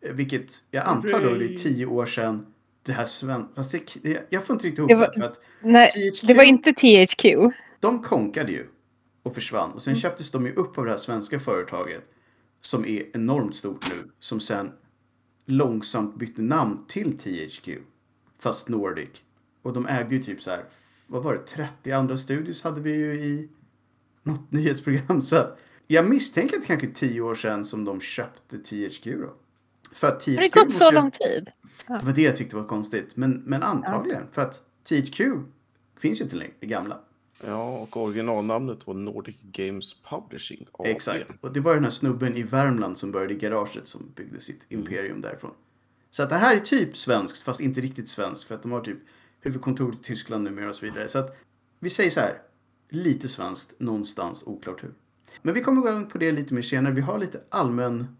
Eh, 0.00 0.12
Vilket 0.14 0.64
jag 0.70 0.86
antar 0.86 1.20
då 1.24 1.34
det 1.34 1.44
är 1.44 1.56
tio 1.56 1.86
år 1.86 2.06
sedan 2.06 2.46
det 2.82 2.92
här 2.92 3.04
sven... 3.04 3.48
Fast 3.56 3.72
det, 4.02 4.26
jag- 4.30 4.44
får 4.44 4.54
inte 4.54 4.66
riktigt 4.66 4.78
ihop 4.78 4.88
Det 4.88 4.94
det, 4.94 5.00
var- 5.00 5.12
för 5.12 5.22
att 5.22 5.40
Nej, 5.62 5.90
THQ 6.12 6.26
det 6.26 6.34
var 6.34 6.44
inte 6.44 6.72
THQ. 6.72 7.24
de 7.80 8.02
konkade 8.02 8.52
ju 8.52 8.66
och 9.22 9.34
försvann. 9.34 9.70
Och 9.72 9.82
sen 9.82 9.90
Mm. 9.92 10.00
köptes 10.00 10.30
de 10.30 10.46
ju 10.46 10.52
upp 10.52 10.78
av 10.78 10.84
det 10.84 10.90
här 10.90 10.98
svenska 10.98 11.38
företaget 11.38 12.02
som 12.60 12.84
är 12.86 13.16
enormt 13.16 13.56
stort 13.56 13.88
nu. 13.90 14.10
Som 14.18 14.40
sen 14.40 14.72
långsamt 15.46 16.16
bytte 16.16 16.42
namn 16.42 16.84
till 16.88 17.18
THQ. 17.18 17.68
Fast 18.38 18.68
Nordic. 18.68 19.22
Och 19.62 19.72
de 19.72 19.86
ägde 19.86 20.14
ju 20.14 20.22
typ 20.22 20.42
så 20.42 20.50
här, 20.50 20.64
vad 21.06 21.22
var 21.22 21.32
det, 21.34 21.38
30 21.46 21.92
andra 21.92 22.16
studios 22.18 22.62
hade 22.62 22.80
vi 22.80 22.90
ju 22.90 23.14
i 23.14 23.48
något 24.22 24.40
nyhetsprogram. 24.52 25.22
Så 25.22 25.46
jag 25.86 26.08
misstänker 26.08 26.56
att 26.56 26.62
det 26.62 26.66
kanske 26.66 26.86
är 26.86 26.92
10 26.92 27.20
år 27.20 27.34
sedan 27.34 27.64
som 27.64 27.84
de 27.84 28.00
köpte 28.00 28.58
THQ 28.58 29.04
då. 29.04 29.34
För 29.92 30.08
att 30.08 30.20
THQ 30.20 30.26
Har 30.36 30.42
det 30.42 30.48
gått 30.48 30.64
måste 30.64 30.78
så 30.78 30.84
ju- 30.90 30.94
lång 30.94 31.10
tid? 31.10 31.48
Det 31.86 32.06
var 32.06 32.12
det 32.12 32.22
jag 32.22 32.36
tyckte 32.36 32.56
var 32.56 32.64
konstigt. 32.64 33.16
Men, 33.16 33.42
men 33.46 33.62
antagligen. 33.62 34.22
För 34.32 34.42
att 34.42 34.62
THQ 34.84 35.20
finns 35.98 36.20
ju 36.20 36.24
inte 36.24 36.36
längre, 36.36 36.52
det 36.60 36.66
gamla. 36.66 37.00
Ja, 37.46 37.78
och 37.78 37.96
originalnamnet 37.96 38.86
var 38.86 38.94
Nordic 38.94 39.36
Games 39.42 39.96
Publishing 40.02 40.66
AB. 40.72 40.86
Exakt. 40.86 41.34
Och 41.40 41.52
det 41.52 41.60
var 41.60 41.74
den 41.74 41.84
här 41.84 41.90
snubben 41.90 42.36
i 42.36 42.42
Värmland 42.42 42.98
som 42.98 43.12
började 43.12 43.34
i 43.34 43.36
garaget 43.36 43.88
som 43.88 44.12
byggde 44.14 44.40
sitt 44.40 44.66
imperium 44.68 45.20
därifrån. 45.20 45.50
Så 46.10 46.22
att 46.22 46.30
det 46.30 46.36
här 46.36 46.56
är 46.56 46.60
typ 46.60 46.96
svenskt, 46.96 47.42
fast 47.42 47.60
inte 47.60 47.80
riktigt 47.80 48.08
svenskt. 48.08 48.44
För 48.44 48.54
att 48.54 48.62
de 48.62 48.72
har 48.72 48.80
typ 48.80 48.98
huvudkontor 49.40 49.94
i 49.94 49.96
Tyskland 49.96 50.44
numera 50.44 50.68
och 50.68 50.74
så 50.74 50.86
vidare. 50.86 51.08
Så 51.08 51.18
att 51.18 51.36
vi 51.78 51.90
säger 51.90 52.10
så 52.10 52.20
här. 52.20 52.42
Lite 52.92 53.28
svenskt, 53.28 53.80
någonstans, 53.80 54.42
oklart 54.46 54.84
hur. 54.84 54.94
Men 55.42 55.54
vi 55.54 55.60
kommer 55.60 55.82
gå 55.82 55.88
in 55.88 56.08
på 56.08 56.18
det 56.18 56.32
lite 56.32 56.54
mer 56.54 56.62
senare. 56.62 56.94
Vi 56.94 57.00
har 57.00 57.18
lite 57.18 57.40
allmän 57.48 58.16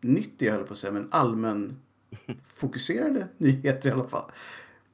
nyttiga, 0.00 0.50
höll 0.50 0.60
jag 0.60 0.66
på 0.66 0.72
att 0.72 0.78
säga, 0.78 0.92
men 0.92 1.08
allmän 1.10 1.76
fokuserade 2.54 3.28
nyheter 3.38 3.88
i 3.88 3.92
alla 3.92 4.04
fall. 4.08 4.30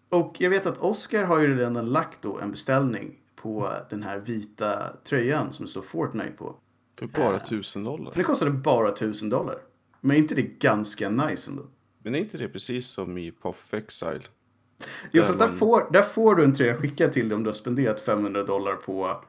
Och 0.09 0.37
jag 0.39 0.51
vet 0.51 0.67
att 0.67 0.79
Oscar 0.79 1.25
har 1.25 1.41
ju 1.41 1.57
redan 1.57 1.87
lagt 1.87 2.23
då 2.23 2.39
en 2.39 2.51
beställning 2.51 3.19
på 3.37 3.73
den 3.91 4.03
här 4.03 4.19
vita 4.19 4.97
tröjan 5.05 5.53
som 5.53 5.65
det 5.65 5.71
står 5.71 5.83
Fortnite 5.83 6.31
på. 6.33 6.57
För 6.99 7.07
bara 7.07 7.41
tusen 7.41 7.85
dollar. 7.85 8.11
För 8.13 8.19
det 8.19 8.25
kostade 8.25 8.51
bara 8.51 8.93
tusen 8.93 9.29
dollar. 9.29 9.59
Men 10.01 10.17
är 10.17 10.21
inte 10.21 10.35
det 10.35 10.43
ganska 10.43 11.11
nice 11.11 11.51
ändå? 11.51 11.63
Men 12.03 12.15
är 12.15 12.19
inte 12.19 12.39
det 12.39 12.49
precis 12.49 12.89
som 12.89 13.19
i 13.19 13.33
Puff 13.33 13.75
Exile? 13.75 14.21
Jo, 15.11 15.21
Där 15.21 15.23
fast 15.29 15.39
där 15.39 15.49
man- 15.49 15.57
får, 15.57 15.89
där 15.93 16.03
får 16.03 16.35
du 16.35 16.45
en 16.45 16.55
tröja 16.55 16.77
skickad 16.77 17.13
till 17.13 17.29
dig 17.29 17.37
om 17.37 17.43
du 17.43 17.49
har 17.49 17.55
spenderat 17.55 18.01
500 18.01 18.43
dollar 18.43 18.77
på 18.77 19.21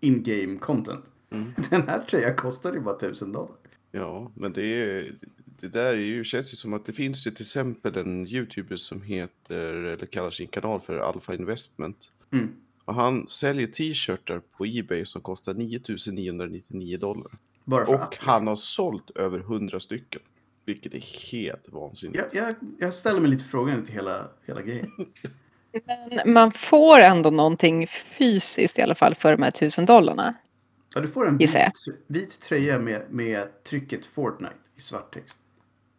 in-game 0.00 0.58
content. 0.58 1.04
Mm. 1.30 1.52
Den 1.70 1.88
här 1.88 2.00
tröjan 2.10 2.36
kostade 2.36 2.76
ju 2.76 2.82
bara 2.82 2.98
tusen 2.98 3.32
dollar. 3.32 3.56
Ja, 3.90 4.30
men 4.34 4.52
det, 4.52 4.62
är, 4.82 5.14
det 5.62 5.68
där 5.68 5.94
är 5.94 5.96
ju, 5.96 6.24
känns 6.24 6.52
ju 6.52 6.56
som 6.56 6.74
att 6.74 6.86
det 6.86 6.92
finns 6.92 7.26
ju 7.26 7.30
till 7.30 7.42
exempel 7.42 7.96
en 7.96 8.26
youtuber 8.26 8.76
som 8.76 9.02
heter, 9.02 9.74
eller 9.74 10.06
kallar 10.06 10.30
sin 10.30 10.46
kanal 10.46 10.80
för 10.80 10.98
Alpha 10.98 11.34
Investment. 11.34 12.10
Mm. 12.32 12.54
Och 12.84 12.94
han 12.94 13.28
säljer 13.28 13.66
t-shirtar 13.66 14.42
på 14.56 14.66
Ebay 14.66 15.04
som 15.04 15.22
kostar 15.22 15.54
9999 15.54 16.98
dollar. 16.98 17.32
Bara 17.64 17.86
för 17.86 17.94
Och 17.94 18.02
att. 18.02 18.10
liksom. 18.10 18.28
han 18.28 18.46
har 18.46 18.56
sålt 18.56 19.10
över 19.10 19.38
100 19.38 19.80
stycken. 19.80 20.20
Vilket 20.64 20.94
är 20.94 21.32
helt 21.32 21.68
vansinnigt. 21.68 22.24
Jag, 22.32 22.48
jag, 22.48 22.54
jag 22.78 22.94
ställer 22.94 23.20
mig 23.20 23.30
lite 23.30 23.44
frågan 23.44 23.84
till 23.84 23.94
hela, 23.94 24.28
hela 24.46 24.62
grejen. 24.62 24.90
Men 26.10 26.32
man 26.32 26.52
får 26.52 26.98
ändå 26.98 27.30
någonting 27.30 27.86
fysiskt 27.86 28.78
i 28.78 28.82
alla 28.82 28.94
fall 28.94 29.14
för 29.14 29.32
de 29.32 29.42
här 29.42 29.50
tusen 29.50 29.86
dollarna. 29.86 30.34
Ja, 30.94 31.00
du 31.00 31.08
får 31.08 31.28
en 31.28 31.38
vit, 31.38 31.56
vit 32.06 32.40
tröja 32.40 32.78
med, 32.78 33.02
med 33.10 33.64
trycket 33.64 34.06
Fortnite 34.06 34.54
i 34.76 34.80
svart 34.80 35.14
text. 35.14 35.38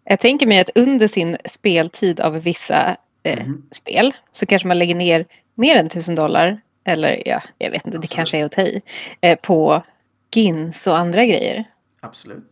Jag 0.03 0.19
tänker 0.19 0.48
mig 0.48 0.60
att 0.60 0.69
under 0.75 1.07
sin 1.07 1.38
speltid 1.45 2.19
av 2.19 2.33
vissa 2.33 2.98
eh, 3.24 3.45
Mhm. 3.45 3.63
spel 3.72 4.13
så 4.31 4.45
kanske 4.45 4.67
man 4.67 4.79
lägger 4.79 4.95
ner 4.95 5.25
mer 5.55 5.75
än 5.75 5.89
tusen 5.89 6.15
dollar, 6.15 6.62
eller 6.86 7.27
ja, 7.27 7.43
jag 7.57 7.72
vet 7.72 7.86
inte, 7.86 7.98
det 7.98 8.03
Absolut. 8.03 8.15
kanske 8.15 8.38
är 8.38 8.45
att 8.45 8.51
ta 8.51 8.62
i, 8.62 8.81
eh, 9.22 9.39
på 9.39 9.83
gins 10.36 10.88
och 10.88 10.98
andra 10.98 11.25
grejer. 11.25 11.63
Absolut. 12.00 12.43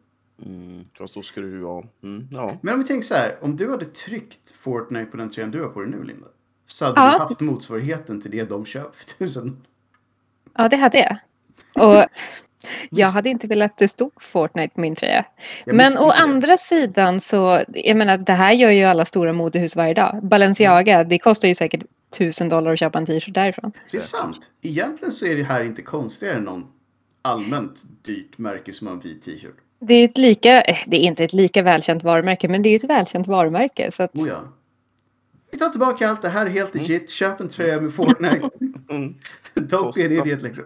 Mm, 0.45 0.83
då 0.97 1.07
ska 1.07 1.41
du 1.41 1.49
ju 1.49 1.63
ha... 1.63 1.83
Mm, 2.03 2.27
ja. 2.31 2.57
Men 2.61 2.73
om 2.73 2.79
vi 2.81 2.87
tänker 2.87 3.05
så 3.07 3.15
här, 3.15 3.37
om 3.41 3.57
du 3.57 3.69
hade 3.71 3.85
tryckt 3.85 4.51
Fortnite 4.59 5.11
på 5.11 5.17
den 5.17 5.29
tröjan 5.29 5.51
du 5.51 5.61
har 5.61 5.69
på 5.69 5.79
dig 5.81 5.89
nu, 5.89 6.03
Linda. 6.03 6.27
Så 6.65 6.85
hade 6.85 7.01
Ja. 7.01 7.11
du 7.11 7.17
haft 7.19 7.39
motsvarigheten 7.39 8.21
till 8.21 8.31
det 8.31 8.43
de 8.49 8.65
köper 8.65 8.97
för 8.97 9.05
tusen. 9.05 9.61
Ja, 10.57 10.69
det 10.69 10.77
hade 10.77 10.97
jag. 10.99 11.17
Och 11.85 12.05
jag 12.89 13.07
hade 13.07 13.29
inte 13.29 13.47
velat 13.47 13.71
att 13.71 13.77
det 13.77 13.87
stod 13.87 14.11
Fortnite 14.19 14.75
på 14.75 14.81
min 14.81 14.95
tröja. 14.95 15.25
Jag 15.65 15.75
Men 15.75 15.97
å 15.97 16.09
andra 16.09 16.57
sidan 16.57 17.19
så, 17.19 17.63
jag 17.67 17.97
menar, 17.97 18.17
det 18.17 18.33
här 18.33 18.53
gör 18.53 18.69
ju 18.69 18.83
alla 18.83 19.05
stora 19.05 19.33
modehus 19.33 19.75
varje 19.75 19.93
dag. 19.93 20.19
Balenciaga, 20.23 21.03
det 21.03 21.19
kostar 21.19 21.47
ju 21.47 21.55
säkert 21.55 21.83
tusen 22.17 22.49
dollar 22.49 22.73
att 22.73 22.79
köpa 22.79 22.97
en 22.97 23.05
t-shirt 23.05 23.33
därifrån. 23.33 23.71
Det 23.91 23.97
är 23.97 24.01
sant. 24.01 24.49
Egentligen 24.61 25.11
så 25.11 25.25
är 25.25 25.35
det 25.35 25.43
här 25.43 25.63
inte 25.63 25.81
konstigare 25.81 26.35
än 26.35 26.43
någon 26.43 26.65
allmänt 27.21 27.83
dyrt 28.01 28.37
märke 28.37 28.73
som 28.73 28.87
har 28.87 28.93
en 28.93 28.99
vit 28.99 29.21
t-shirt. 29.21 29.55
Det 29.79 29.93
är 29.93 30.05
ett 30.05 30.17
lika, 30.17 30.61
eh, 30.61 30.77
det 30.87 30.97
är 30.97 31.01
inte 31.01 31.23
ett 31.23 31.33
lika 31.33 31.63
välkänt 31.63 32.03
varumärke, 32.03 32.47
men 32.47 32.61
det 32.61 32.69
är 32.69 32.75
ett 32.75 32.83
välkänt 32.83 33.27
varumärke. 33.27 33.91
Så 33.91 34.03
att, 34.03 34.15
Oh 34.15 34.27
ja. 34.27 34.53
Vi 35.51 35.57
tar 35.57 35.69
tillbaka 35.69 36.09
allt 36.09 36.21
det 36.21 36.29
här 36.29 36.45
är 36.45 36.49
helt 36.49 36.75
legit. 36.75 37.09
Köp 37.09 37.39
en 37.39 37.49
tröja 37.49 37.81
med 37.81 37.93
Fortnite. 37.93 38.49
Mm. 38.89 39.15
Don't 39.55 39.95
be 39.95 40.05
an 40.05 40.11
idiot 40.11 40.41
liksom. 40.41 40.63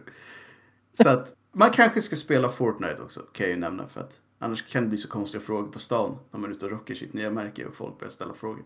Så 0.94 1.10
att 1.10 1.34
man 1.56 1.70
kanske 1.72 2.02
ska 2.02 2.16
spela 2.16 2.50
Fortnite 2.50 3.02
också, 3.02 3.20
kan 3.20 3.46
jag 3.46 3.56
ju 3.56 3.60
nämna. 3.60 3.88
För 3.88 4.02
att 4.02 4.20
annars 4.40 4.68
kan 4.68 4.84
det 4.84 4.90
bli 4.90 4.98
så 4.98 5.08
konstiga 5.08 5.42
frågor 5.42 5.72
på 5.72 5.80
stan 5.80 6.18
när 6.32 6.40
man 6.40 6.50
är 6.50 6.56
ute 6.56 6.66
och 6.66 6.72
rockar 6.72 6.96
sitt 6.96 7.14
nya 7.14 7.32
märke 7.32 7.66
och 7.66 7.76
folk 7.76 8.00
börjar 8.00 8.12
ställa 8.12 8.34
frågor. 8.34 8.64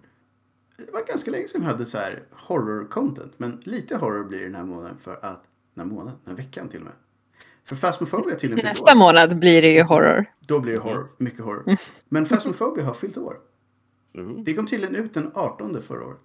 Det 0.77 0.91
var 0.93 1.05
ganska 1.07 1.31
länge 1.31 1.47
sedan 1.47 1.61
vi 1.61 1.67
hade 1.67 1.85
så 1.85 1.97
här 1.97 2.23
horror-content. 2.47 3.31
Men 3.37 3.61
lite 3.63 3.97
horror 3.97 4.23
blir 4.23 4.39
det 4.39 4.45
den 4.45 4.55
här 4.55 4.63
månaden 4.63 4.97
för 4.97 5.13
att, 5.25 5.43
den 5.73 5.89
här 5.89 5.95
månaden, 5.95 6.19
den 6.25 6.35
här 6.35 6.43
veckan 6.43 6.69
till 6.69 6.79
och 6.79 6.85
med. 6.85 6.93
För 7.63 7.75
Phasmophobia 7.75 8.33
har 8.33 8.39
tydligen 8.39 8.65
nästa 8.65 8.91
år. 8.91 8.97
månad 8.97 9.39
blir 9.39 9.61
det 9.61 9.71
ju 9.71 9.81
horror. 9.81 10.25
Då 10.39 10.59
blir 10.59 10.73
det 10.73 10.79
horror, 10.79 11.11
mycket 11.17 11.39
horror. 11.39 11.77
Men 12.09 12.25
Phasmophobia 12.25 12.85
har 12.85 12.93
fyllt 12.93 13.17
år. 13.17 13.39
Mm. 14.15 14.43
Det 14.43 14.53
kom 14.53 14.67
tydligen 14.67 14.95
ut 14.95 15.13
den 15.13 15.31
18 15.33 15.81
förra 15.81 16.05
året. 16.05 16.21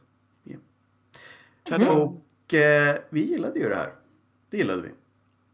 Tada. 1.64 1.92
Och 1.92 2.54
eh, 2.54 2.96
vi 3.10 3.30
gillade 3.30 3.58
ju 3.58 3.68
det 3.68 3.76
här. 3.76 3.92
Det 4.50 4.56
gillade 4.56 4.82
vi. 4.82 4.88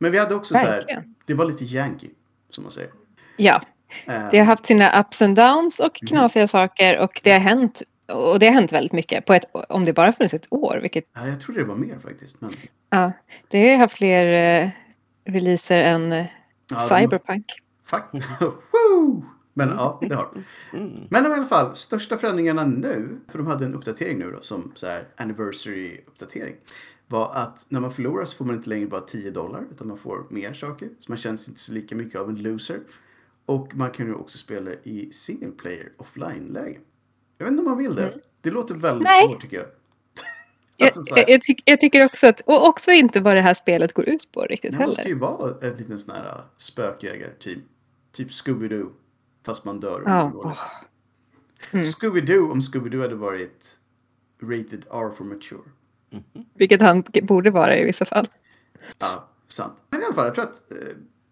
Men 0.02 0.12
vi 0.12 0.18
hade 0.18 0.34
också 0.34 0.54
så 0.54 0.60
här, 0.60 0.70
Verkligen. 0.70 1.14
det 1.26 1.34
var 1.34 1.44
lite 1.44 1.64
yankee, 1.64 2.10
som 2.50 2.64
man 2.64 2.70
säger. 2.70 2.90
Ja, 3.36 3.62
Eh, 4.06 4.30
det 4.30 4.38
har 4.38 4.44
haft 4.46 4.66
sina 4.66 5.00
ups 5.00 5.22
and 5.22 5.36
downs 5.36 5.78
och 5.80 5.98
Mhm. 6.02 6.06
knasiga 6.08 6.46
saker 6.46 6.98
och 6.98 7.20
det 7.24 7.30
har 7.32 7.38
hänt 7.38 7.82
och 8.06 8.38
det 8.38 8.46
har 8.46 8.52
hänt 8.54 8.72
väldigt 8.72 8.92
mycket 8.92 9.26
på 9.26 9.34
ett, 9.34 9.44
om 9.68 9.84
det 9.84 9.92
bara 9.92 10.12
funnits 10.12 10.34
ett 10.34 10.46
år, 10.50 10.78
vilket 10.82 11.04
ja, 11.14 11.26
jag 11.26 11.40
trodde 11.40 11.60
det 11.60 11.66
var 11.66 11.76
mer 11.76 11.98
faktiskt. 11.98 12.40
Men, 12.40 12.52
ja, 12.90 13.12
det 13.48 13.70
har 13.70 13.76
haft 13.78 13.94
fler 13.96 14.26
eh, 14.62 14.70
releaser 15.24 15.78
än 15.78 16.12
eh, 16.12 16.26
Ja, 16.70 16.76
Cyberpunk. 16.78 17.44
fuck. 17.86 18.04
Woo! 18.40 19.24
Men 19.54 19.68
ja, 19.68 19.98
det 20.08 20.14
har 20.14 20.28
de. 20.34 20.44
Mm. 20.78 21.06
Men 21.10 21.26
i 21.26 21.34
alla 21.34 21.44
fall, 21.44 21.74
största 21.74 22.16
förändringarna 22.16 22.64
nu, 22.64 23.20
för 23.28 23.38
de 23.38 23.46
hade 23.46 23.64
en 23.64 23.74
uppdatering 23.74 24.18
nu 24.18 24.30
då, 24.30 24.40
som 24.40 24.72
så 24.74 24.86
här 24.86 25.04
anniversary-uppdatering, 25.16 26.54
var 27.10 27.34
att 27.34 27.66
när 27.68 27.80
man 27.80 27.92
förlorar 27.92 28.24
så 28.24 28.36
får 28.36 28.44
man 28.44 28.56
inte 28.56 28.68
längre 28.68 28.86
bara 28.86 29.00
10 29.00 29.30
dollar, 29.30 29.64
utan 29.70 29.88
man 29.88 29.98
får 29.98 30.26
mer 30.30 30.52
saker. 30.52 30.88
Så 30.98 31.10
man 31.10 31.18
känns 31.18 31.48
inte 31.48 31.60
så 31.60 31.72
lika 31.72 31.94
mycket 31.94 32.20
av 32.20 32.28
en 32.28 32.42
loser. 32.42 32.80
Och 33.46 33.74
man 33.74 33.90
kan 33.90 34.06
ju 34.06 34.14
också 34.14 34.38
spela 34.38 34.70
i 34.82 35.12
single 35.12 35.50
player 35.50 35.92
offline-läge. 35.96 36.78
Jag 37.38 37.44
vet 37.44 37.50
inte 37.50 37.60
om 37.60 37.68
man 37.68 37.78
vill 37.78 37.94
det. 37.94 38.14
Det 38.40 38.50
låter 38.50 38.74
väldigt 38.74 39.08
Nej. 39.08 39.28
svårt 39.28 39.40
tycker 39.40 39.56
jag. 39.56 39.66
Alltså, 40.86 41.16
jag, 41.16 41.30
jag, 41.30 41.42
tyck, 41.42 41.62
jag 41.64 41.80
tycker 41.80 42.04
också 42.04 42.26
att, 42.26 42.40
och 42.40 42.66
också 42.66 42.90
inte 42.90 43.20
vad 43.20 43.36
det 43.36 43.40
här 43.40 43.54
spelet 43.54 43.92
går 43.92 44.08
ut 44.08 44.32
på 44.32 44.42
riktigt 44.42 44.78
måste 44.78 45.02
heller. 45.02 45.14
ju 45.14 45.20
vara 45.20 45.68
ett 45.68 45.78
litet 45.78 46.00
sån 46.00 46.14
här 46.14 46.24
uh, 46.24 46.42
spökjägar-team. 46.56 47.62
Typ 48.12 48.28
Scooby-Doo. 48.28 48.90
Fast 49.46 49.64
man 49.64 49.80
dör. 49.80 50.00
man 50.00 50.30
det. 50.30 50.36
åh. 50.36 50.58
Mm. 51.72 51.82
Scooby-Doo 51.82 52.50
om 52.52 52.60
Scooby-Doo 52.60 53.02
hade 53.02 53.14
varit 53.14 53.78
rated 54.42 54.84
R 54.90 55.10
for 55.16 55.24
mature. 55.24 55.70
Vilket 56.54 56.80
han 56.80 57.04
borde 57.22 57.50
vara 57.50 57.78
i 57.78 57.84
vissa 57.84 58.04
fall. 58.04 58.26
Ja, 58.98 59.28
sant. 59.48 59.74
Men 59.90 60.00
i 60.00 60.04
alla 60.04 60.14
fall, 60.14 60.24
jag 60.26 60.34
tror 60.34 60.44
att 60.44 60.70
eh, 60.72 60.76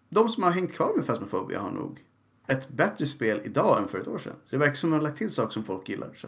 de 0.09 0.29
som 0.29 0.43
har 0.43 0.51
hängt 0.51 0.73
kvar 0.73 0.93
med 0.95 1.05
Phasmophobia 1.07 1.59
har 1.59 1.71
nog 1.71 1.99
ett 2.47 2.69
bättre 2.69 3.05
spel 3.05 3.41
idag 3.43 3.81
än 3.81 3.87
för 3.87 3.99
ett 3.99 4.07
år 4.07 4.17
sedan. 4.17 4.33
Så 4.45 4.55
det 4.55 4.57
verkar 4.57 4.73
som 4.73 4.89
att 4.89 4.91
de 4.91 4.99
har 4.99 5.09
lagt 5.09 5.17
till 5.17 5.29
saker 5.29 5.51
som 5.51 5.63
folk 5.63 5.89
gillar. 5.89 6.13
Så 6.15 6.27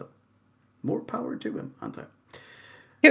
more 0.80 1.04
power 1.04 1.36
to 1.36 1.48
them, 1.50 1.70
antar 1.78 2.02
jag. 2.02 2.10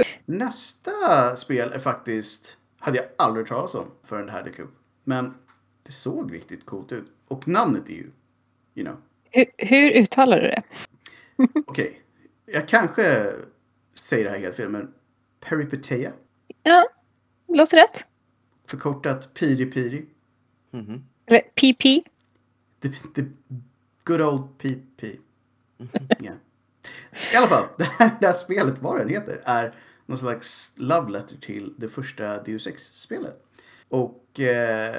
Kul. 0.04 0.12
Nästa 0.24 1.36
spel 1.36 1.72
är 1.72 1.78
faktiskt, 1.78 2.56
hade 2.78 2.96
jag 2.96 3.06
aldrig 3.18 3.46
talat 3.46 3.74
om 3.74 3.86
förrän 4.02 4.26
det 4.26 4.32
här 4.32 4.42
dök 4.44 4.58
upp. 4.58 4.74
Men 5.04 5.34
det 5.82 5.92
såg 5.92 6.34
riktigt 6.34 6.66
coolt 6.66 6.92
ut. 6.92 7.04
Och 7.28 7.48
namnet 7.48 7.88
är 7.88 7.92
ju, 7.92 8.10
you 8.74 8.86
know, 8.86 8.96
Hur, 9.30 9.46
hur 9.58 9.90
uttalar 9.90 10.40
du 10.40 10.46
det? 10.48 10.62
okej. 11.66 12.02
Jag 12.46 12.68
kanske 12.68 13.32
säger 13.94 14.24
det 14.24 14.30
här 14.30 14.38
helt 14.38 14.56
fel, 14.56 14.68
men 14.68 14.92
Peripeteia. 15.48 16.12
Ja, 16.62 16.88
låter 17.48 17.76
rätt. 17.76 18.04
Förkortat 18.66 19.34
Piri 19.34 19.66
Piri. 19.66 20.06
Mhm. 20.70 21.04
Eller 21.26 21.40
PP. 21.40 22.08
The, 22.80 22.88
the 23.14 23.30
good 24.04 24.20
old 24.20 24.58
PP. 24.58 25.04
Yeah. 26.20 26.36
I 27.32 27.36
alla 27.36 27.46
fall, 27.46 27.64
det 27.78 27.84
här, 27.84 28.16
det 28.20 28.26
här 28.26 28.32
spelet, 28.32 28.74
vad 28.80 28.98
den 28.98 29.08
heter, 29.08 29.40
är 29.44 29.74
någon 30.06 30.18
slags 30.18 30.74
love 30.76 31.10
letter 31.10 31.36
till 31.36 31.74
det 31.78 31.88
första 31.88 32.42
Deus 32.42 32.66
Ex-spelet. 32.66 33.44
Och 33.88 34.40
eh, 34.40 34.96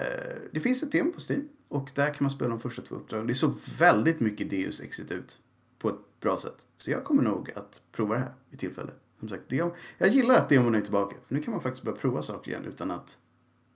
det 0.51 0.59
finns 0.59 0.83
ett 0.83 0.91
demo 0.91 1.11
på 1.11 1.19
Steam 1.29 1.49
och 1.67 1.89
där 1.95 2.13
kan 2.13 2.17
man 2.19 2.31
spela 2.31 2.49
de 2.49 2.59
första 2.59 2.81
två 2.81 2.95
uppdragen. 2.95 3.27
Det 3.27 3.35
såg 3.35 3.53
väldigt 3.77 4.19
mycket 4.19 4.49
Deus 4.49 4.81
Exit 4.81 5.11
ut 5.11 5.37
på 5.79 5.89
ett 5.89 6.19
bra 6.19 6.37
sätt. 6.37 6.65
Så 6.77 6.91
jag 6.91 7.03
kommer 7.03 7.23
nog 7.23 7.51
att 7.55 7.81
prova 7.91 8.15
det 8.15 8.21
här 8.21 8.33
vid 8.49 8.59
tillfälle. 8.59 8.91
Som 9.23 9.29
sagt, 9.29 9.43
det, 9.49 9.55
jag 9.97 10.09
gillar 10.09 10.35
att 10.35 10.49
demon 10.49 10.75
är 10.75 10.81
tillbaka. 10.81 11.15
För 11.27 11.35
nu 11.35 11.41
kan 11.41 11.51
man 11.51 11.61
faktiskt 11.61 11.83
börja 11.83 11.97
prova 11.97 12.21
saker 12.21 12.51
igen 12.51 12.65
utan 12.65 12.91
att... 12.91 13.17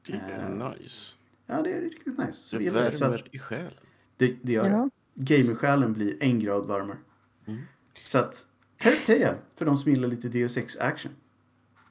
Det 0.08 0.14
är 0.14 0.50
nice. 0.80 1.14
Ja, 1.46 1.62
det 1.62 1.74
är 1.74 1.82
riktigt 1.82 2.18
nice. 2.18 2.34
Så 2.34 2.58
Det 2.58 2.70
det. 2.70 2.92
Så 2.92 3.06
att- 3.06 3.12
värmer 3.12 3.30
i 3.32 3.40
själen. 3.40 3.74
det, 4.18 4.36
det 4.44 4.52
gör 4.52 4.70
Ja. 4.70 4.90
det. 5.14 5.36
Gamersjälen 5.38 5.94
blir 5.94 6.24
en 6.24 6.40
grad 6.40 6.66
varmare. 6.66 6.98
Mm. 7.48 7.62
Så 8.04 8.18
att, 8.20 8.48
Peripeteia, 8.78 9.36
för 9.56 9.66
de 9.66 9.78
som 9.78 9.92
gillar 9.92 10.08
lite 10.08 10.30
Deus 10.30 10.58
Ex 10.58 10.78
action. 10.78 11.12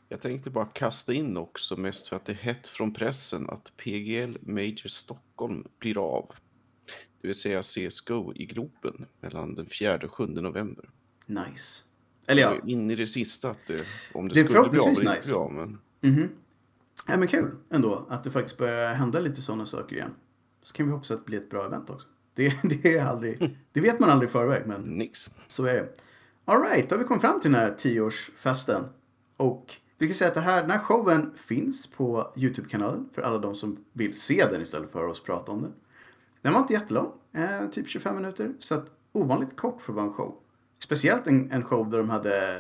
Jag 0.09 0.21
tänkte 0.23 0.51
bara 0.51 0.65
kasta 0.67 1.13
in 1.13 1.37
också, 1.37 1.77
mest 1.77 2.09
för 2.09 2.17
att 2.17 2.25
det 2.25 2.33
är 2.33 2.37
hett 2.37 2.69
från 2.69 2.95
pressen, 2.95 3.51
att 3.51 3.73
PGL 3.77 4.39
Major 4.41 4.89
Stockholm 4.89 5.65
blir 5.79 5.99
av. 5.99 6.35
Det 7.21 7.29
vill 7.29 7.35
säga 7.35 7.63
CSGO 7.63 8.33
i 8.37 8.47
gropen 8.47 9.07
mellan 9.21 9.55
den 9.55 9.67
4 9.67 9.97
och 10.05 10.13
7 10.15 10.27
november. 10.27 10.91
Nice. 11.27 11.83
Eller 12.27 12.43
ja, 12.43 12.57
inne 12.67 12.93
i 12.93 12.97
det 12.97 13.07
sista 13.07 13.51
att 13.51 13.67
det, 13.67 13.85
om 14.15 14.29
det, 14.29 14.35
Det 14.35 14.49
skulle 14.49 14.69
bli 14.69 14.81
av 14.81 14.89
inte 14.89 15.15
nice. 15.15 15.35
av. 15.35 15.53
Men 15.53 15.79
mhm. 16.01 16.29
Ja 17.09 17.17
men 17.17 17.29
kul 17.29 17.51
ändå 17.71 18.07
att 18.09 18.25
det 18.25 18.31
faktiskt 18.31 18.59
börjar 18.59 18.95
hända 18.95 19.21
lite 19.21 19.43
sådana 19.43 19.67
saker 19.67 19.97
igen. 19.97 20.15
Så 20.63 20.75
kan 20.75 20.87
vi 20.87 20.93
hoppas 20.93 21.11
att 21.11 21.19
det 21.19 21.25
blir 21.25 21.39
ett 21.39 21.51
bra 21.51 21.67
event 21.67 21.91
också. 21.91 22.09
Det, 22.35 22.55
det 22.63 22.97
är 22.99 23.05
aldrig, 23.05 23.59
det 23.73 23.81
vet 23.81 24.01
man 24.01 24.11
aldrig 24.11 24.29
i 24.29 24.33
förväg 24.33 24.63
men 24.67 24.81
nix. 24.83 25.31
Så 25.47 25.65
är 25.65 25.75
det. 25.75 25.89
Alright, 26.45 26.89
då 26.89 26.95
har 26.95 27.03
vi 27.03 27.09
kommit 27.09 27.21
fram 27.21 27.41
till 27.41 27.53
den 27.53 27.61
här 27.61 27.75
tioårsfesten. 27.79 28.85
Och 29.37 29.75
vi 29.99 30.07
kan 30.07 30.15
säga 30.15 30.29
att 30.29 30.35
det 30.35 30.41
här, 30.41 30.63
den 30.63 30.71
här 30.71 30.79
showen 30.79 31.33
finns 31.37 31.87
på 31.87 32.33
YouTube-kanalen 32.37 33.09
för 33.13 33.23
alla 33.23 33.39
de 33.39 33.55
som 33.55 33.85
vill 33.93 34.15
se 34.15 34.47
den 34.51 34.63
istället 34.63 34.91
för 34.91 35.07
oss 35.07 35.23
prata 35.23 35.53
om 35.53 35.63
den. 35.63 35.73
Den 36.43 36.53
var 36.53 36.61
inte 36.61 36.73
jättelång, 36.73 37.13
eh, 37.33 37.67
typ 37.71 37.89
25 37.89 38.17
minuter. 38.17 38.53
Så 38.59 38.75
att 38.75 38.93
ovanligt 39.13 39.57
kort 39.57 39.81
för 39.83 39.93
att 39.93 39.97
vara 39.97 40.07
en 40.07 40.13
show. 40.13 40.35
Speciellt 40.79 41.27
en, 41.27 41.53
en 41.53 41.65
show 41.65 41.91
där 41.91 41.99
de 41.99 42.11
hade 42.11 42.59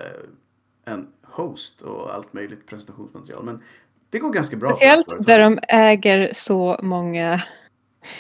en 0.84 1.08
host 1.22 1.82
och 1.82 2.14
allt 2.14 2.32
möjligt 2.32 2.66
presentationsmaterial. 2.66 3.44
Men 3.44 3.62
det 4.10 4.18
går 4.18 4.30
ganska 4.30 4.56
bra. 4.56 4.74
Speciellt 4.74 5.26
där 5.26 5.38
de 5.38 5.58
äger 5.68 6.30
så 6.32 6.78
många 6.82 7.42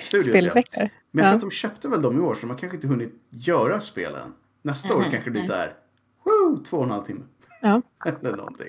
Studios, 0.00 0.44
ja. 0.44 0.50
Men 0.54 0.64
jag 0.74 0.90
tror 1.12 1.24
Ja. 1.24 1.34
att 1.34 1.40
de 1.40 1.50
köpte 1.50 1.88
väl 1.88 2.02
dem 2.02 2.16
i 2.16 2.20
år, 2.20 2.34
så 2.34 2.40
de 2.40 2.50
har 2.50 2.58
kanske 2.58 2.76
inte 2.76 2.88
hunnit 2.88 3.14
göra 3.30 3.80
spelen. 3.80 4.32
Nästa 4.62 4.94
år 4.94 5.00
Mhm, 5.00 5.10
kanske 5.10 5.26
det 5.26 5.30
blir 5.30 5.40
mm. 5.40 5.46
så 5.48 5.54
här, 5.54 5.74
woo, 6.24 6.64
två 6.64 6.76
och 6.76 6.84
en 6.84 6.90
halv 6.90 7.04
timme. 7.04 7.24
Ja. 7.60 7.82
Eller 8.20 8.36
någonting. 8.36 8.68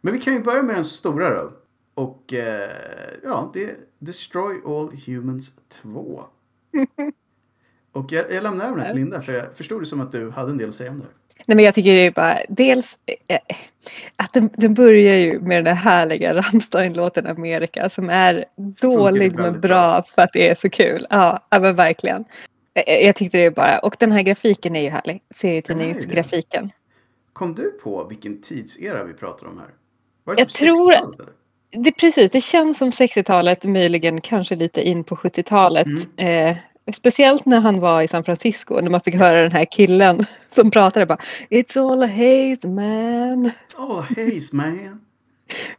Men 0.00 0.12
vi 0.12 0.20
kan 0.20 0.34
ju 0.34 0.42
börja 0.42 0.62
med 0.62 0.74
den 0.74 0.84
stora 0.84 1.30
då. 1.42 1.52
Och 1.94 2.32
eh, 2.32 2.70
ja, 3.22 3.50
det 3.54 3.64
är 3.64 3.76
Destroy 3.98 4.56
All 4.66 4.96
Humans 5.06 5.52
2. 5.68 6.24
Och 7.96 8.12
jag, 8.12 8.32
jag 8.32 8.42
lämnar 8.42 8.64
över 8.64 8.76
den 8.76 8.86
till 8.86 8.96
Linda, 8.96 9.22
för 9.22 9.32
jag 9.32 9.56
förstod 9.56 9.82
det 9.82 9.86
som 9.86 10.00
att 10.00 10.12
du 10.12 10.30
hade 10.30 10.50
en 10.50 10.58
del 10.58 10.68
att 10.68 10.74
säga 10.74 10.90
om 10.90 10.98
det 10.98 11.04
här. 11.04 11.12
Nej, 11.46 11.56
men 11.56 11.64
jag 11.64 11.74
tycker 11.74 11.96
det 11.96 12.06
är 12.06 12.10
bara 12.10 12.38
dels 12.48 12.98
eh, 13.28 13.38
att 14.16 14.32
den, 14.32 14.50
den 14.56 14.74
börjar 14.74 15.16
ju 15.16 15.40
med 15.40 15.64
den 15.64 15.76
här 15.76 15.90
härliga 15.90 16.34
Rammstein-låten 16.42 17.26
Amerika 17.26 17.90
som 17.90 18.10
är 18.10 18.44
dålig 18.80 19.34
men 19.34 19.60
bra, 19.60 20.02
för 20.02 20.22
att 20.22 20.32
det 20.32 20.48
är 20.48 20.54
så 20.54 20.70
kul. 20.70 21.06
Ja, 21.10 21.46
ja 21.50 21.60
men 21.60 21.76
verkligen. 21.76 22.24
Jag, 22.72 23.02
jag 23.02 23.16
tyckte 23.16 23.38
det 23.38 23.44
är 23.44 23.50
bara, 23.50 23.78
och 23.78 23.96
den 23.98 24.12
här 24.12 24.22
grafiken 24.22 24.76
är 24.76 24.82
ju 24.82 24.88
härlig. 24.88 25.22
Serietidningsgrafiken. 25.34 26.70
Kom 27.32 27.54
du 27.54 27.70
på 27.82 28.04
vilken 28.04 28.40
tidsera 28.40 29.04
vi 29.04 29.12
pratar 29.14 29.46
om 29.46 29.58
här? 29.58 29.68
Var 30.24 30.34
Jag 30.38 30.48
typ 30.48 30.58
tror- 30.58 30.92
60-talet, 30.92 31.20
eller? 31.20 31.32
Det, 31.84 31.92
precis, 31.92 32.30
det 32.30 32.40
känns 32.40 32.78
som 32.78 32.90
60-talet, 32.90 33.64
möjligen 33.64 34.20
kanske 34.20 34.54
lite 34.54 34.88
in 34.88 35.04
på 35.04 35.16
70-talet. 35.16 35.86
Eh, 36.16 36.56
speciellt 36.94 37.46
när 37.46 37.60
han 37.60 37.80
var 37.80 38.02
i 38.02 38.08
San 38.08 38.24
Francisco, 38.24 38.80
när 38.80 38.90
man 38.90 39.00
fick 39.00 39.14
höra 39.14 39.42
den 39.42 39.52
här 39.52 39.64
killen 39.72 40.24
som 40.54 40.70
pratade 40.70 41.06
bara 41.06 41.18
It's 41.50 41.92
all 41.92 42.02
a 42.02 42.06
haze 42.06 42.68
man, 42.68 43.46
It's 43.46 43.76
all 43.76 44.02
haze 44.02 44.56
man. 44.56 45.00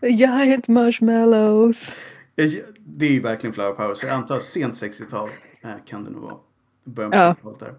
giant 0.01 0.67
marshmallows. 0.67 1.91
Det 2.75 3.05
är 3.05 3.11
ju 3.11 3.19
verkligen 3.21 3.53
flower 3.53 3.71
power, 3.71 3.93
så 3.93 4.05
jag 4.07 4.13
antar 4.15 4.39
sent 4.39 4.73
60-tal 4.73 5.29
eh, 5.63 5.69
kan 5.85 6.03
det 6.03 6.11
nog 6.11 6.21
vara. 6.21 6.35
Början 6.83 7.11
på 7.11 7.17
Ja. 7.17 7.33
70-talet 7.39 7.59
där. 7.59 7.73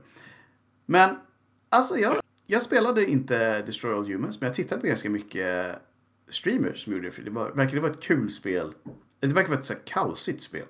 Men 0.87 1.11
alltså 1.69 1.97
jag, 1.97 2.15
jag 2.47 2.63
spelade 2.63 3.07
inte 3.11 3.63
Destroy 3.63 3.95
All 3.95 4.07
Humans, 4.07 4.41
men 4.41 4.47
jag 4.47 4.55
tittade 4.55 4.81
på 4.81 4.87
ganska 4.87 5.11
mycket 5.11 5.77
streamers 6.31 6.85
som 6.85 6.93
gjorde 6.93 7.05
det. 7.07 7.11
För 7.11 7.23
det 7.23 7.31
var, 7.31 7.51
verkligen 7.51 7.83
vara 7.83 7.93
ett 7.93 8.03
kul 8.03 8.31
spel. 8.31 8.73
Det 9.21 9.27
verkar 9.27 9.49
vara 9.49 9.59
ett 9.59 9.67
så 9.67 9.73
här 9.73 9.81
kaosigt 9.85 10.43
spel. 10.43 10.65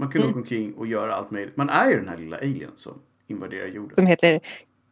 Man 0.00 0.10
kunde 0.10 0.26
Mm. 0.26 0.30
åka 0.30 0.40
omkring 0.40 0.74
och 0.74 0.86
göra 0.86 1.14
allt 1.14 1.30
möjligt. 1.30 1.56
Man 1.56 1.68
är 1.68 1.90
ju 1.90 1.96
den 1.96 2.08
här 2.08 2.16
lilla 2.16 2.36
alien 2.36 2.70
som 2.76 2.98
invaderar 3.26 3.66
jorden. 3.66 3.94
Som 3.94 4.06
heter 4.06 4.40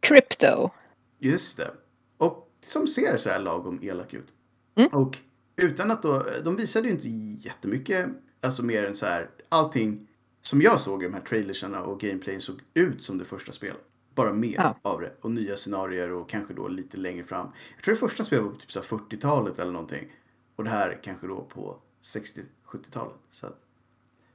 Crypto. 0.01 0.71
Just 1.19 1.57
det. 1.57 1.71
Och 2.17 2.51
som 2.61 2.87
ser 2.87 3.17
så 3.17 3.29
här 3.29 3.41
lagom 3.41 3.79
elak 3.83 4.15
ut. 4.15 4.27
Mm. 4.75 4.89
Och 4.93 5.19
utan 5.57 5.91
att 5.91 6.03
då, 6.03 6.23
de 6.45 6.57
visade 6.57 6.89
ju 6.89 6.95
inte 6.95 7.09
jättemycket, 7.49 8.07
alltså 8.41 8.65
mer 8.65 8.85
än 8.85 8.95
så 8.95 9.07
här, 9.07 9.31
allting 9.49 10.07
som 10.43 10.63
jag 10.63 10.81
såg 10.81 11.03
i 11.03 11.07
de 11.07 11.15
här 11.15 11.21
trailersarna 11.21 11.83
och 11.83 12.01
gameplayen 12.01 12.41
såg 12.41 12.61
ut 12.75 13.03
som 13.03 13.19
det 13.19 13.25
första 13.25 13.53
spelet. 13.53 13.81
Bara 14.15 14.33
mer 14.33 14.55
Ja. 14.55 14.79
av 14.83 15.01
det. 15.01 15.13
Och 15.21 15.31
nya 15.31 15.57
scenarier 15.57 16.13
och 16.13 16.29
kanske 16.29 16.55
då 16.55 16.69
lite 16.69 16.97
längre 16.97 17.25
fram. 17.25 17.49
Jag 17.77 17.85
tror 17.85 17.95
det 17.95 18.01
första 18.01 18.25
spelet 18.25 18.45
var 18.45 18.51
på 18.53 18.59
typ 18.59 18.71
så 18.73 18.81
här 18.81 18.87
40-talet 18.87 19.59
eller 19.59 19.73
någonting. 19.73 20.13
Och 20.57 20.65
det 20.65 20.71
här 20.71 20.99
kanske 21.03 21.27
då 21.27 21.41
på 21.43 21.77
60-70-talet. 22.03 23.17
Så 23.31 23.47
att, 23.47 23.61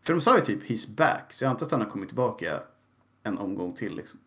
för 0.04 0.14
de 0.14 0.22
sa 0.22 0.38
ju 0.38 0.46
typ 0.46 0.64
he's 0.70 0.96
back, 0.96 1.34
så 1.34 1.46
jag 1.46 1.50
antar 1.50 1.66
att 1.66 1.72
han 1.72 1.82
har 1.82 1.90
kommit 1.90 2.10
tillbaka 2.10 2.60
en 3.24 3.38
omgång 3.38 3.74
till 3.74 3.96
liksom. 3.96 4.20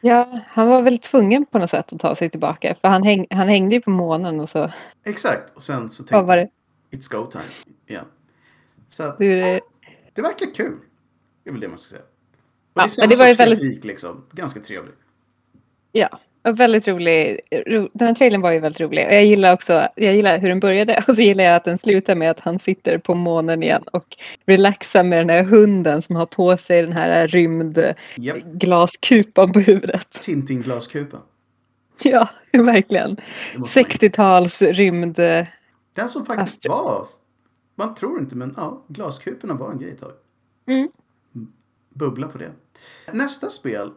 Ja, 0.00 0.40
han 0.48 0.68
var 0.68 0.82
väl 0.82 0.98
tvungen 0.98 1.46
på 1.46 1.58
något 1.58 1.70
sätt 1.70 1.92
att 1.92 2.00
ta 2.00 2.14
sig 2.14 2.30
tillbaka. 2.30 2.74
För 2.80 2.88
han, 2.88 3.02
häng, 3.02 3.26
han 3.30 3.48
hängde 3.48 3.74
ju 3.74 3.80
på 3.80 3.90
månen 3.90 4.40
och 4.40 4.48
så 4.48 4.72
Exakt, 5.04 5.50
och 5.56 5.62
sen 5.62 5.90
så 5.90 6.02
tänkte 6.02 6.22
var 6.22 6.36
det? 6.36 6.48
It's 6.90 7.12
go 7.12 7.26
time 7.30 7.44
igen. 7.86 8.04
Så 8.88 9.02
att, 9.02 9.20
eh, 9.20 9.26
det 10.12 10.22
verkar 10.22 10.54
kul. 10.54 10.78
Det 11.44 11.50
är 11.50 11.52
väl 11.52 11.60
det 11.60 11.68
man 11.68 11.78
ska 11.78 11.90
säga. 11.96 12.02
Och 12.02 12.08
Ja, 12.74 12.82
det 12.82 12.86
är 12.86 12.88
samma 12.88 13.06
det 13.08 13.16
var 13.16 13.26
sorts 13.26 13.40
väldigt- 13.40 13.60
grafik 13.62 13.84
liksom. 13.84 14.24
Ganska 14.32 14.60
trevlig. 14.60 14.94
Ja, 15.92 16.18
och 16.42 16.60
väldigt 16.60 16.88
rolig. 16.88 17.40
Ro, 17.66 17.88
den 17.92 18.08
här 18.08 18.14
trailern 18.14 18.40
var 18.40 18.52
ju 18.52 18.58
väldigt 18.58 18.80
rolig. 18.80 19.02
Jag 19.02 19.24
gillar 19.24 19.52
också, 19.54 19.88
jag 19.96 20.14
gillar 20.16 20.38
hur 20.38 20.48
den 20.48 20.60
började 20.60 21.04
och 21.08 21.16
så 21.16 21.22
gillar 21.22 21.44
jag 21.44 21.56
att 21.56 21.64
den 21.64 21.78
slutar 21.78 22.14
med 22.14 22.30
att 22.30 22.40
han 22.40 22.58
sitter 22.58 22.98
på 22.98 23.14
månen 23.14 23.62
igen 23.62 23.82
och 23.92 24.16
relaxar 24.46 25.04
med 25.04 25.18
den 25.18 25.30
här 25.30 25.42
hunden 25.42 26.02
som 26.02 26.16
har 26.16 26.26
på 26.26 26.56
sig 26.56 26.82
den 26.82 26.92
här 26.92 27.28
rymdglaskupan 27.28 29.52
på 29.52 29.60
huvudet. 29.60 30.10
Tintin-glaskupan. 30.20 31.20
Ja, 32.02 32.28
verkligen. 32.52 33.14
Det 33.52 33.58
måste 33.58 33.78
man 33.78 33.84
ju- 33.90 33.96
60-tals 34.08 34.62
rymd... 34.62 35.14
Den 35.94 36.08
som 36.08 36.26
faktiskt 36.26 36.64
Astro- 36.64 36.68
var... 36.68 37.06
Man 37.74 37.94
tror 37.94 38.18
inte, 38.18 38.36
men 38.36 38.54
ja, 38.56 38.84
glaskuporna 38.88 39.54
var 39.54 39.70
en 39.70 39.78
grej 39.78 39.90
ett 39.90 39.98
tag. 40.00 40.12
Mm. 40.68 40.88
Bubbla 41.94 42.28
på 42.28 42.38
det. 42.38 42.50
Nästa 43.12 43.50
spel, 43.50 43.90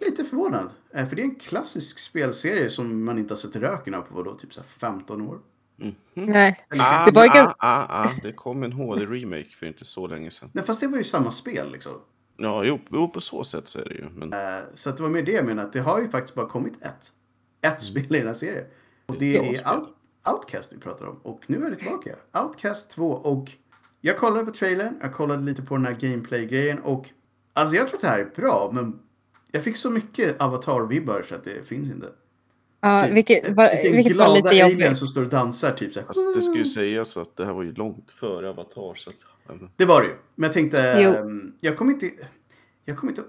lite 0.00 0.24
förvånad. 0.24 0.70
eh, 0.94 1.06
För 1.06 1.16
det 1.16 1.22
är 1.22 1.24
en 1.24 1.34
klassisk 1.34 1.98
spelserie 1.98 2.68
som 2.68 3.04
man 3.04 3.18
inte 3.18 3.32
har 3.34 3.36
sett 3.36 3.56
röken 3.56 3.94
av 3.94 4.02
på 4.02 4.14
vadå, 4.14 4.34
typ 4.34 4.52
så 4.54 4.60
här 4.60 4.66
15 4.68 5.22
år. 5.22 5.38
Nej, 6.14 6.64
Eller, 6.70 6.84
Ah, 6.84 7.04
Det 7.04 7.12
var 7.14 7.24
ju 7.24 7.30
ah, 7.30 7.54
ah, 7.58 7.86
ah, 8.04 8.10
det 8.22 8.32
kom 8.32 8.62
en 8.62 8.72
HD-remake 8.72 9.50
för 9.56 9.66
inte 9.66 9.84
så 9.84 10.06
länge 10.06 10.30
sedan. 10.30 10.50
Nej, 10.52 10.64
fast 10.64 10.80
det 10.80 10.86
var 10.86 10.98
ju 10.98 11.04
samma 11.04 11.30
spel 11.30 11.72
liksom. 11.72 11.92
Ja, 12.36 12.64
jo, 12.64 12.78
jo, 12.90 13.08
på 13.08 13.20
så 13.20 13.44
sätt 13.44 13.68
så 13.68 13.78
är 13.78 13.84
det 13.84 13.94
ju. 13.94 14.08
Men 14.14 14.32
Eh, 14.32 14.64
Så 14.74 14.90
att 14.90 14.96
det 14.96 15.02
var 15.02 15.10
med 15.10 15.24
det 15.24 15.32
jag 15.32 15.44
menar, 15.44 15.64
att 15.64 15.72
det 15.72 15.80
har 15.80 16.00
ju 16.00 16.08
faktiskt 16.08 16.34
bara 16.34 16.46
kommit 16.48 16.82
ett. 16.82 17.12
Ett 17.72 17.80
spel 17.80 18.14
i 18.14 18.18
den 18.18 18.26
här 18.26 18.34
serien. 18.34 18.64
Och 19.06 19.16
det 19.18 19.38
Bra 19.38 19.46
är. 19.72 19.78
Out, 19.78 19.88
Outcast 20.32 20.72
vi 20.72 20.78
pratar 20.78 21.06
om. 21.06 21.16
Och 21.22 21.42
nu 21.46 21.64
är 21.64 21.70
det 21.70 21.76
tillbaka. 21.76 22.10
Outcast 22.42 22.90
2 22.90 23.08
och 23.10 23.50
jag 24.00 24.18
kollade 24.18 24.44
på 24.44 24.50
trailern, 24.50 24.98
jag 25.00 25.14
kollade 25.14 25.42
lite 25.42 25.62
på 25.62 25.76
den 25.76 25.86
här 25.86 25.94
gameplay-grejen 26.00 26.78
och 26.80 27.08
alltså 27.52 27.76
jag 27.76 27.88
tror 27.88 27.96
att 27.96 28.02
det 28.02 28.08
här 28.08 28.20
är 28.20 28.32
bra 28.36 28.70
men 28.72 28.98
jag 29.52 29.64
fick 29.64 29.76
så 29.76 29.90
mycket 29.90 30.38
avatar-vibbar 30.40 31.22
så 31.22 31.34
att 31.34 31.44
det 31.44 31.68
finns 31.68 31.90
inte. 31.90 32.08
ja, 32.80 33.00
Typ, 33.00 33.12
vilket, 33.12 33.44
ett, 33.44 33.56
var, 33.56 33.92
vilket 33.92 34.16
var 34.16 34.24
glada 34.24 34.34
lite 34.34 34.48
aliens 34.64 34.72
jobbigt. 34.72 34.96
som 34.98 35.08
står 35.08 35.22
och 35.22 35.28
dansar 35.28 35.72
typ 35.72 35.92
så 35.92 36.00
här. 36.00 36.06
fast 36.06 36.34
det 36.34 36.42
ska 36.42 36.54
ju 36.58 36.64
sägas 36.64 37.16
att 37.16 37.36
det 37.36 37.44
här 37.44 37.52
var 37.52 37.62
ju 37.62 37.72
långt 37.72 38.10
före 38.10 38.50
Avatar. 38.50 38.94
Så 38.94 39.10
att, 39.10 39.16
men, 39.48 39.70
Det 39.76 39.84
var 39.84 40.00
det 40.00 40.06
ju. 40.06 40.14
Men 40.34 40.46
jag 40.46 40.52
tänkte, 40.52 41.00
Jo. 41.02 41.10
ehm, 41.10 41.52
jag 41.60 41.76
kommer 41.76 41.92
inte, 41.92 42.10
jag 42.84 42.96
kommer 42.96 43.12
inte 43.12 43.22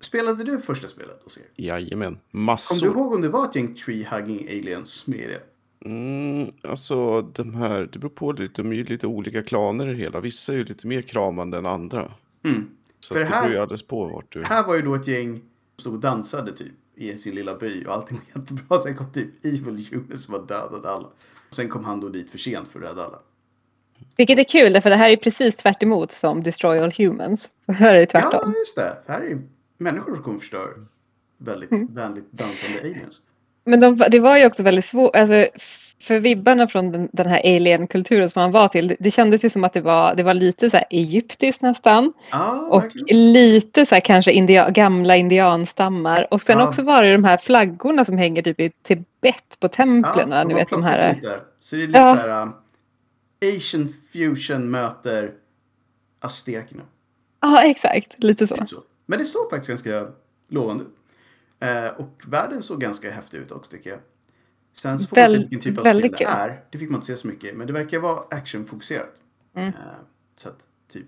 Spelade 0.00 0.44
du 0.44 0.60
första 0.60 0.88
spelet 0.88 1.22
och 1.24 1.30
ser? 1.30 1.42
jajamän, 1.56 2.08
Kommer 2.08 2.18
du 2.32 2.38
massor. 2.38 2.88
ihåg 2.88 3.12
om 3.12 3.22
det 3.22 3.28
var 3.28 3.44
ett 3.44 3.56
gäng 3.56 3.74
tree-hugging 3.74 4.48
aliens 4.48 5.06
med 5.06 5.18
i 5.18 5.26
det? 5.26 5.40
Mm, 5.84 6.50
alltså, 6.62 7.22
de 7.22 7.54
här, 7.54 7.88
det 7.92 7.98
beror 7.98 8.10
på 8.10 8.32
lite, 8.32 8.62
de 8.62 8.72
är 8.72 8.76
ju 8.76 8.84
lite 8.84 9.06
olika 9.06 9.42
klaner 9.42 9.86
i 9.88 9.90
det 9.92 9.98
hela. 9.98 10.20
Vissa 10.20 10.52
är 10.52 10.56
ju 10.56 10.64
lite 10.64 10.86
mer 10.86 11.02
kramande 11.02 11.58
än 11.58 11.66
andra. 11.66 12.12
Mm. 12.44 12.68
Så 13.00 13.14
För 13.14 13.20
det 13.20 13.26
här- 13.26 13.42
beror 13.42 13.54
ju 13.54 13.60
alldeles 13.60 13.82
på 13.86 14.04
vart 14.08 14.32
du... 14.32 14.42
Här 14.42 14.66
var 14.66 14.74
ju 14.76 14.82
då 14.82 14.94
ett 14.94 15.06
gäng 15.08 15.34
som 15.36 15.42
stod 15.80 15.94
och 15.94 16.00
dansade 16.00 16.52
typ 16.56 16.72
i 16.94 17.16
sin 17.16 17.34
lilla 17.34 17.54
by 17.54 17.84
och 17.84 17.94
allting 17.94 18.20
var 18.34 18.40
jättebra. 18.42 18.78
Sen 18.78 18.96
kom 18.96 19.12
typ 19.12 19.44
Evil 19.44 19.86
Humans 19.90 20.22
som 20.22 20.32
var 20.32 20.46
dödade 20.46 20.90
alla. 20.90 21.08
Sen 21.50 21.68
kom 21.68 21.84
han 21.84 22.00
då 22.00 22.08
dit 22.08 22.30
för 22.30 22.38
sent 22.38 22.68
för 22.68 22.78
att 22.82 22.90
rädda 22.90 23.04
alla. 23.04 23.18
Vilket 24.16 24.38
är 24.38 24.44
kul, 24.44 24.72
därför 24.72 24.90
det 24.90 24.96
här 24.96 25.10
är 25.10 25.16
precis 25.16 25.56
tvärt 25.56 25.82
emot 25.82 26.12
som 26.12 26.42
Destroy 26.42 26.78
All 26.78 26.92
Humans. 26.92 27.50
Här 27.68 27.94
är 27.94 27.98
det 27.98 28.08
Ja, 28.12 28.20
tvärtom. 28.20 28.52
just 28.58 28.76
det. 28.76 28.96
Här 29.06 29.20
är 29.20 29.42
människor 29.78 30.14
som 30.14 30.24
kommer 30.24 30.38
förstöra 30.38 30.68
väldigt 31.38 31.70
Mm. 31.70 31.94
vänligt 31.94 32.32
dansande 32.32 32.80
aliens. 32.80 33.20
Men 33.68 33.80
de, 33.80 33.96
det 34.10 34.20
var 34.20 34.36
ju 34.36 34.46
också 34.46 34.62
väldigt 34.62 34.84
svårt, 34.84 35.16
alltså, 35.16 35.46
för 36.00 36.18
vibbarna 36.18 36.66
från 36.66 36.92
den, 36.92 37.08
den 37.12 37.26
här 37.26 37.40
alien-kulturen 37.56 38.28
som 38.30 38.42
han 38.42 38.52
var 38.52 38.68
till, 38.68 38.96
det, 39.00 39.10
kändes 39.10 39.44
ju 39.44 39.50
som 39.50 39.64
att 39.64 39.72
det 39.72 39.80
var, 39.80 40.14
det 40.14 40.22
var 40.22 40.34
lite 40.34 40.70
så 40.70 40.76
här 40.76 40.86
egyptiskt 40.90 41.62
nästan. 41.62 42.12
Ja, 42.30 42.68
Och 42.70 42.82
verkligen. 42.82 43.32
lite 43.32 43.86
så 43.86 43.94
här 43.94 44.00
kanske 44.00 44.32
india, 44.32 44.70
gamla 44.70 45.16
indianstammar. 45.16 46.26
Och 46.34 46.42
sen 46.42 46.58
Ja. 46.58 46.68
också 46.68 46.82
var 46.82 47.02
det 47.02 47.12
de 47.12 47.24
här 47.24 47.36
flaggorna 47.36 48.04
som 48.04 48.18
hänger 48.18 48.42
typ 48.42 48.60
i 48.60 48.70
Tibet 48.82 49.60
på 49.60 49.68
templen. 49.68 50.30
Ja, 50.30 50.44
ni 50.44 50.48
de 50.48 50.52
har 50.54 50.60
vet 50.60 50.70
de 50.70 50.82
här. 50.82 51.14
lite. 51.14 51.40
Så 51.60 51.76
det 51.76 51.82
är 51.82 51.86
lite 51.86 51.98
Ja. 51.98 52.14
så 52.14 52.20
här 52.20 52.42
um, 52.42 52.52
Asian 53.56 53.88
fusion 54.12 54.70
möter 54.70 55.30
aztekerna. 56.20 56.82
Ja, 57.40 57.62
exakt. 57.62 58.14
Lite 58.22 58.46
så. 58.46 58.56
Typ 58.56 58.68
så. 58.68 58.82
Men 59.06 59.18
det 59.18 59.24
såg 59.24 59.50
faktiskt 59.50 59.68
ganska 59.68 60.06
lovande 60.48 60.84
ut. 60.84 60.90
Eh, 61.60 61.86
och 61.88 62.22
världen 62.26 62.62
såg 62.62 62.80
ganska 62.80 63.10
häftig 63.10 63.38
ut 63.38 63.52
också 63.52 63.70
tycker 63.70 63.90
jag. 63.90 63.98
Sen 64.72 64.98
så 64.98 65.08
får 65.08 65.16
man 65.16 65.28
se 65.28 65.32
Väl- 65.34 65.40
vilken 65.42 65.60
typ 65.60 65.78
av 65.78 65.82
spel 65.84 66.00
det 66.00 66.08
kul. 66.08 66.26
är. 66.30 66.64
Det 66.70 66.78
fick 66.78 66.90
man 66.90 66.94
inte 66.96 67.06
se 67.06 67.16
så 67.16 67.28
mycket. 67.28 67.56
Men 67.56 67.66
det 67.66 67.72
verkar 67.72 67.98
vara 67.98 68.22
actionfokuserat. 68.30 69.14
Mm. 69.54 69.68
Eh, 69.68 69.74
så 70.34 70.48
att 70.48 70.66
typ 70.88 71.06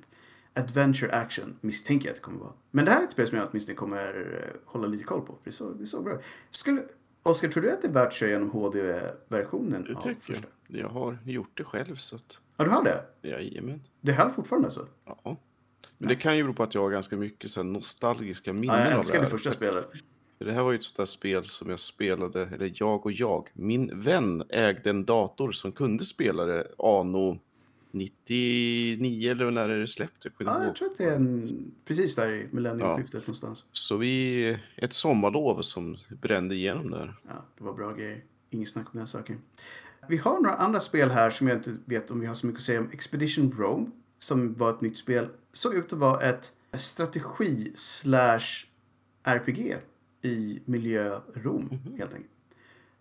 adventure 0.54 1.12
action 1.12 1.56
misstänker 1.60 2.06
jag 2.06 2.10
att 2.12 2.16
det 2.16 2.22
kommer 2.22 2.38
vara. 2.40 2.52
Men 2.70 2.84
det 2.84 2.90
här 2.90 3.00
är 3.00 3.04
ett 3.04 3.12
spel 3.12 3.26
som 3.26 3.38
jag 3.38 3.46
åtminstone 3.50 3.76
kommer 3.76 4.38
eh, 4.44 4.60
hålla 4.72 4.86
lite 4.86 5.04
koll 5.04 5.20
på. 5.20 5.26
För 5.32 5.40
det 5.44 5.52
såg, 5.52 5.78
det 5.78 5.86
såg 5.86 6.04
bra 6.04 6.14
ut. 6.14 6.20
Skulle, 6.50 6.82
Oskar, 7.22 7.48
tror 7.48 7.62
du 7.62 7.70
att 7.72 7.82
det 7.82 7.88
är 7.88 7.92
värt 7.92 8.06
att 8.06 8.12
köra 8.14 8.30
igenom 8.30 8.50
HD-versionen 8.50 9.84
Det 9.84 9.94
av 9.94 10.02
tycker 10.02 10.20
första? 10.20 10.46
jag. 10.68 10.80
Jag 10.80 10.88
har 10.88 11.18
gjort 11.24 11.50
det 11.58 11.64
själv 11.64 11.96
så 11.96 12.16
att... 12.16 12.38
Ja, 12.56 12.64
du 12.64 12.70
har 12.70 12.84
det? 12.84 13.28
Jajamän. 13.28 13.82
Det 14.00 14.12
höll 14.12 14.30
fortfarande 14.30 14.66
alltså? 14.66 14.86
Ja. 15.04 15.16
Men 15.24 15.36
det 15.98 16.06
Nice. 16.14 16.20
kan 16.20 16.36
ju 16.36 16.42
bero 16.42 16.54
på 16.54 16.62
att 16.62 16.74
jag 16.74 16.82
har 16.82 16.90
ganska 16.90 17.16
mycket 17.16 17.50
så 17.50 17.60
här 17.60 17.64
nostalgiska 17.64 18.52
minnen 18.52 18.76
Ja, 18.78 18.84
jag 18.84 18.92
av 18.92 18.98
älskar 18.98 19.14
det 19.18 19.20
det 19.20 19.24
här. 19.24 19.30
första 19.30 19.52
spelet. 19.52 19.92
Det 20.44 20.52
här 20.52 20.62
var 20.62 20.72
ju 20.72 20.78
ett 20.78 20.84
sånt 20.84 20.96
där 20.96 21.06
spel 21.06 21.44
som 21.44 21.70
jag 21.70 21.80
spelade, 21.80 22.46
eller 22.46 22.72
jag 22.74 23.06
och 23.06 23.12
jag. 23.12 23.48
Min 23.52 24.00
vän 24.00 24.42
ägde 24.48 24.90
en 24.90 25.04
dator 25.04 25.52
som 25.52 25.72
kunde 25.72 26.04
spela 26.04 26.44
det 26.44 26.66
anno 26.78 27.38
99 27.90 29.30
eller 29.30 29.50
när 29.50 29.68
är 29.68 29.78
det 29.78 29.88
släppt? 29.88 30.24
Jag 30.24 30.34
kommer 30.34 30.50
Ja, 30.50 30.64
jag 30.64 30.76
tror 30.76 30.88
att 30.88 30.98
det 30.98 31.04
är 31.04 31.16
en, 31.16 31.74
precis 31.84 32.14
där 32.14 32.32
i 32.32 32.48
millenniumskiftet 32.50 33.20
någonstans. 33.20 33.64
Så 33.72 33.96
vi, 33.96 34.58
ett 34.76 34.92
sommarlov 34.92 35.62
som 35.62 35.96
brände 36.08 36.54
igenom 36.54 36.90
där. 36.90 37.16
Ja, 37.28 37.44
det 37.58 37.64
var 37.64 37.72
bra 37.72 37.92
grejer. 37.92 38.24
Inget 38.50 38.68
snack 38.68 38.86
om 38.94 38.98
den 38.98 39.06
saken. 39.06 39.38
Vi 40.08 40.16
har 40.16 40.40
några 40.40 40.54
andra 40.54 40.80
spel 40.80 41.10
här 41.10 41.30
som 41.30 41.48
jag 41.48 41.56
inte 41.56 41.76
vet 41.84 42.10
om 42.10 42.20
vi 42.20 42.26
har 42.26 42.34
så 42.34 42.46
mycket 42.46 42.60
att 42.60 42.64
säga 42.64 42.80
om. 42.80 42.90
Expedition 42.92 43.52
Rome, 43.58 43.90
som 44.18 44.54
var 44.54 44.70
ett 44.70 44.80
nytt 44.80 44.96
spel, 44.96 45.28
såg 45.52 45.74
ut 45.74 45.92
att 45.92 45.98
vara 45.98 46.20
ett 46.20 46.52
strategi 46.72 47.72
slash 47.74 48.66
RPG 49.22 49.76
i 50.22 50.60
miljö 50.64 51.18
Rom, 51.34 51.68
helt 51.98 52.14
enkelt. 52.14 52.30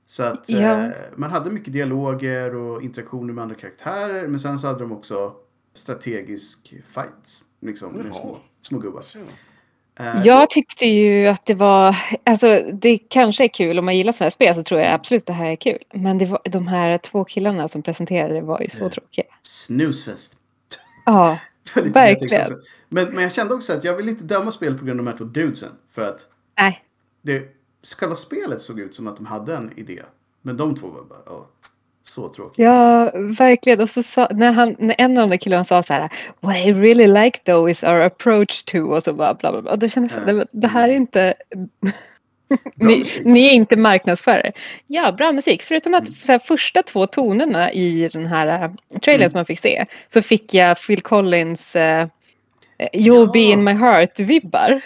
Så 0.06 0.24
att 0.24 0.50
Ja. 0.50 0.86
eh, 0.86 0.92
man 1.16 1.32
hade 1.32 1.50
mycket 1.50 1.74
dialoger 1.74 2.56
och 2.56 2.82
interaktioner 2.84 3.34
med 3.34 3.42
andra 3.42 3.56
karaktärer, 3.56 4.28
men 4.28 4.40
sen 4.40 4.60
så 4.60 4.68
hade 4.68 4.80
de 4.80 4.92
också 4.92 5.34
strategisk 5.74 6.74
fights, 6.94 7.44
liksom, 7.62 7.94
med 7.94 8.16
små, 8.16 8.38
små 8.62 8.80
gubbar. 8.80 9.04
Eh, 10.00 10.22
Jag 10.26 10.50
tyckte 10.50 10.86
ju 10.86 11.28
att 11.28 11.46
det 11.46 11.54
var, 11.54 11.96
alltså 12.24 12.62
det 12.74 12.98
kanske 12.98 13.44
är 13.44 13.48
kul 13.48 13.80
om 13.80 13.86
man 13.86 13.98
gillar 13.98 14.12
sådana 14.12 14.26
här 14.26 14.30
spel 14.32 14.56
så 14.56 14.64
tror 14.64 14.80
jag 14.82 14.94
absolut 14.94 15.26
det 15.26 15.34
här 15.34 15.46
är 15.52 15.56
kul. 15.56 15.78
Men 15.94 16.18
det 16.18 16.26
var, 16.26 16.42
de 16.44 16.68
här 16.68 16.98
två 16.98 17.24
killarna 17.26 17.68
som 17.68 17.82
presenterade 17.82 18.34
det 18.34 18.42
var 18.42 18.62
ju 18.62 18.68
så 18.70 18.84
Ja. 18.84 18.90
tråkiga. 18.90 19.26
Snusfest. 19.42 20.36
Ja, 21.06 21.40
Verkligen. 21.76 22.48
Men, 22.90 23.06
men 23.14 23.24
jag 23.24 23.32
kände 23.32 23.54
också 23.54 23.74
att 23.74 23.84
jag 23.84 23.96
vill 23.96 24.10
inte 24.10 24.24
döma 24.24 24.52
spelet 24.52 24.80
på 24.80 24.86
grund 24.86 25.00
av 25.00 25.06
de 25.06 25.12
här 25.12 25.18
två 25.18 25.26
dudesen. 25.26 25.70
För 25.92 26.02
att 26.02 26.28
nej. 26.60 26.84
Det, 27.34 27.44
själva 28.00 28.16
spelet 28.16 28.62
såg 28.62 28.80
ut 28.80 28.96
som 28.96 29.08
att 29.08 29.16
de 29.16 29.26
hade 29.26 29.56
en 29.56 29.72
idé. 29.80 30.02
Men 30.42 30.58
de 30.58 30.76
två 30.76 30.88
var 30.88 31.04
bara, 31.04 31.20
ja, 31.26 31.48
så 32.04 32.30
tråkiga. 32.30 32.66
Ja, 32.66 33.12
verkligen. 33.16 33.82
Och 33.82 33.90
så 33.90 34.04
sa, 34.04 34.28
när, 34.32 34.52
han, 34.52 34.76
när 34.80 34.96
en 34.98 35.18
av 35.18 35.30
de 35.30 35.38
killarna 35.38 35.64
sa 35.64 35.84
så 35.84 35.94
här 35.94 36.10
What 36.40 36.56
I 36.56 36.74
really 36.74 37.08
like 37.08 37.40
though 37.40 37.72
is 37.72 37.84
our 37.84 38.02
approach 38.02 38.64
to 38.64 38.78
och 38.80 39.04
så 39.04 39.14
bara 39.14 39.34
bla 39.34 39.52
bla 39.52 39.62
bla. 39.62 39.72
Och 39.72 39.80
då 39.80 39.88
kände 39.88 40.10
jag 40.14 40.22
så 40.22 40.26
här, 40.28 40.34
Ja. 40.34 40.40
det, 40.40 40.48
det 40.62 40.68
här 40.68 40.90
är 40.90 40.94
inte 40.94 41.34
Bra 42.76 42.88
ni, 42.90 43.04
ni 43.24 43.48
är 43.48 43.54
inte 43.54 43.78
marknadsförare. 43.78 44.52
Ja, 44.88 45.12
bra 45.12 45.32
musik. 45.32 45.62
Förutom 45.62 45.94
att 45.94 46.08
Mm. 46.08 46.20
här, 46.28 46.40
första 46.40 46.84
två 46.84 47.06
tonerna 47.06 47.72
i 47.74 48.10
den 48.14 48.26
här 48.26 48.64
uh, 48.70 48.76
trailern 49.00 49.22
Mm. 49.22 49.30
som 49.32 49.38
man 49.38 49.46
fick 49.46 49.60
se 49.60 49.86
så 50.08 50.22
fick 50.22 50.54
jag 50.54 50.78
Phil 50.88 51.02
Collins 51.02 51.76
uh, 51.76 51.82
You'll 51.82 53.26
Ja. 53.26 53.30
be 53.34 53.40
in 53.40 53.64
my 53.64 53.72
heart-vibbar. 53.74 54.82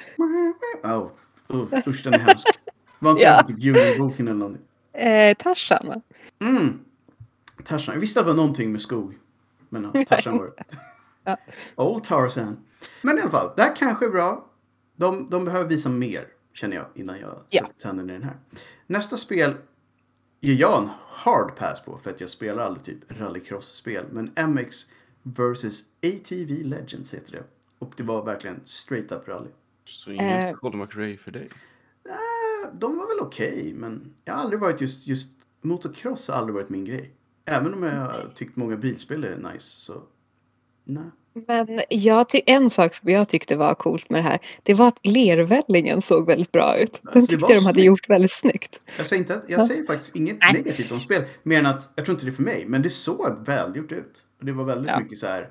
Oh, 0.83 1.07
uh, 1.53 1.73
usch, 1.87 2.03
den 2.03 2.13
är 2.13 2.19
hemsk. 2.19 2.47
Var 2.99 3.11
inte 3.11 3.23
Ja. 3.23 3.43
typ 3.47 3.59
Djungelboken 3.59 4.27
eller 4.27 4.37
någonting? 4.37 4.63
Eh, 4.93 5.37
Tarzan 5.37 5.87
va? 5.87 6.01
Mm. 6.39 6.79
Tarzan. 7.63 7.93
Jag 7.95 7.99
visste 7.99 8.19
att 8.19 8.25
det 8.25 8.31
var 8.31 8.37
någonting 8.37 8.71
med 8.71 8.81
skog. 8.81 9.17
Men 9.69 9.83
ja, 9.93 10.05
Tarzan 10.07 10.37
var 10.37 10.45
det. 10.45 10.63
Ja. 11.23 11.37
Old 11.75 12.03
Tarzan. 12.03 12.57
Men 13.01 13.17
i 13.17 13.21
alla 13.21 13.31
fall, 13.31 13.51
det 13.55 13.61
här 13.61 13.75
kanske 13.75 14.05
är 14.05 14.09
bra. 14.09 14.45
De, 14.95 15.27
de 15.29 15.45
behöver 15.45 15.69
visa 15.69 15.89
mer, 15.89 16.27
känner 16.53 16.75
jag, 16.75 16.85
innan 16.95 17.19
jag 17.19 17.39
Ja. 17.49 17.61
sätter 17.61 17.79
tänderna 17.81 18.13
i 18.13 18.15
den 18.15 18.23
här. 18.23 18.37
Nästa 18.87 19.17
spel 19.17 19.53
ger 20.41 20.53
jag 20.53 20.83
en 20.83 20.89
hard 21.09 21.55
pass 21.55 21.81
på, 21.85 21.97
för 22.03 22.09
att 22.11 22.21
jag 22.21 22.29
spelar 22.29 22.63
aldrig 22.65 22.83
typ 22.85 23.19
rallycross-spel. 23.19 24.05
Men 24.11 24.31
MX 24.53 24.85
vs 25.23 25.83
ATV 26.05 26.63
Legends 26.63 27.13
heter 27.13 27.31
det. 27.31 27.43
Och 27.79 27.93
det 27.97 28.03
var 28.03 28.25
verkligen 28.25 28.59
straight 28.65 29.11
up 29.11 29.27
rally. 29.27 29.49
Så 29.85 30.11
ingen 30.11 30.25
Eh. 30.47 30.53
Colin 30.53 30.79
McRae 30.79 31.17
för 31.17 31.31
dig. 31.31 31.49
Eh, 32.09 32.69
De 32.73 32.97
var 32.97 33.07
väl 33.07 33.27
okej, 33.27 33.73
men 33.75 34.13
jag 34.25 34.33
har 34.33 34.41
aldrig 34.41 34.59
varit 34.59 34.81
just, 34.81 35.07
just 35.07 35.31
motocross 35.61 36.27
har 36.27 36.35
aldrig 36.35 36.53
varit 36.55 36.69
min 36.69 36.85
grej. 36.85 37.11
Även 37.45 37.73
om 37.73 37.83
jag 37.83 37.91
har 37.91 38.31
tyckt 38.35 38.55
många 38.55 38.75
bilspel 38.77 39.23
är 39.23 39.37
nice, 39.53 39.59
så 39.81 40.03
nej. 40.83 41.03
Men 41.47 41.81
jag 41.89 42.29
ty- 42.29 42.41
en 42.45 42.69
sak 42.69 42.93
som 42.93 43.09
jag 43.09 43.29
tyckte 43.29 43.55
var 43.55 43.75
coolt 43.75 44.09
med 44.09 44.19
det 44.19 44.23
här 44.23 44.39
det 44.63 44.73
var 44.73 44.87
att 44.87 44.97
lervällingen 45.03 46.01
såg 46.01 46.27
väldigt 46.27 46.51
bra 46.51 46.77
ut. 46.77 46.99
Den 47.03 47.11
Alltså, 47.15 47.31
tyckte 47.31 47.53
de 47.53 47.65
hade 47.65 47.81
gjort 47.81 48.09
väldigt 48.09 48.31
snyggt. 48.31 48.79
Jag 48.97 49.05
säger, 49.07 49.21
inte 49.21 49.35
att, 49.35 49.43
jag 49.49 49.59
Ja. 49.61 49.65
säger 49.67 49.85
faktiskt 49.85 50.15
inget 50.15 50.37
Nej. 50.41 50.53
negativt 50.53 50.91
om 50.91 50.99
spel, 50.99 51.23
mer 51.43 51.59
än 51.59 51.65
att 51.65 51.89
jag 51.95 52.05
tror 52.05 52.15
inte 52.15 52.25
det 52.25 52.31
är 52.31 52.35
för 52.35 52.43
mig, 52.43 52.65
men 52.67 52.81
det 52.81 52.89
såg 52.89 53.45
välgjort 53.45 53.91
ut. 53.91 54.25
Och 54.39 54.45
det 54.45 54.51
var 54.51 54.63
väldigt 54.63 54.87
Ja. 54.89 54.99
mycket 54.99 55.17
så 55.17 55.27
här 55.27 55.49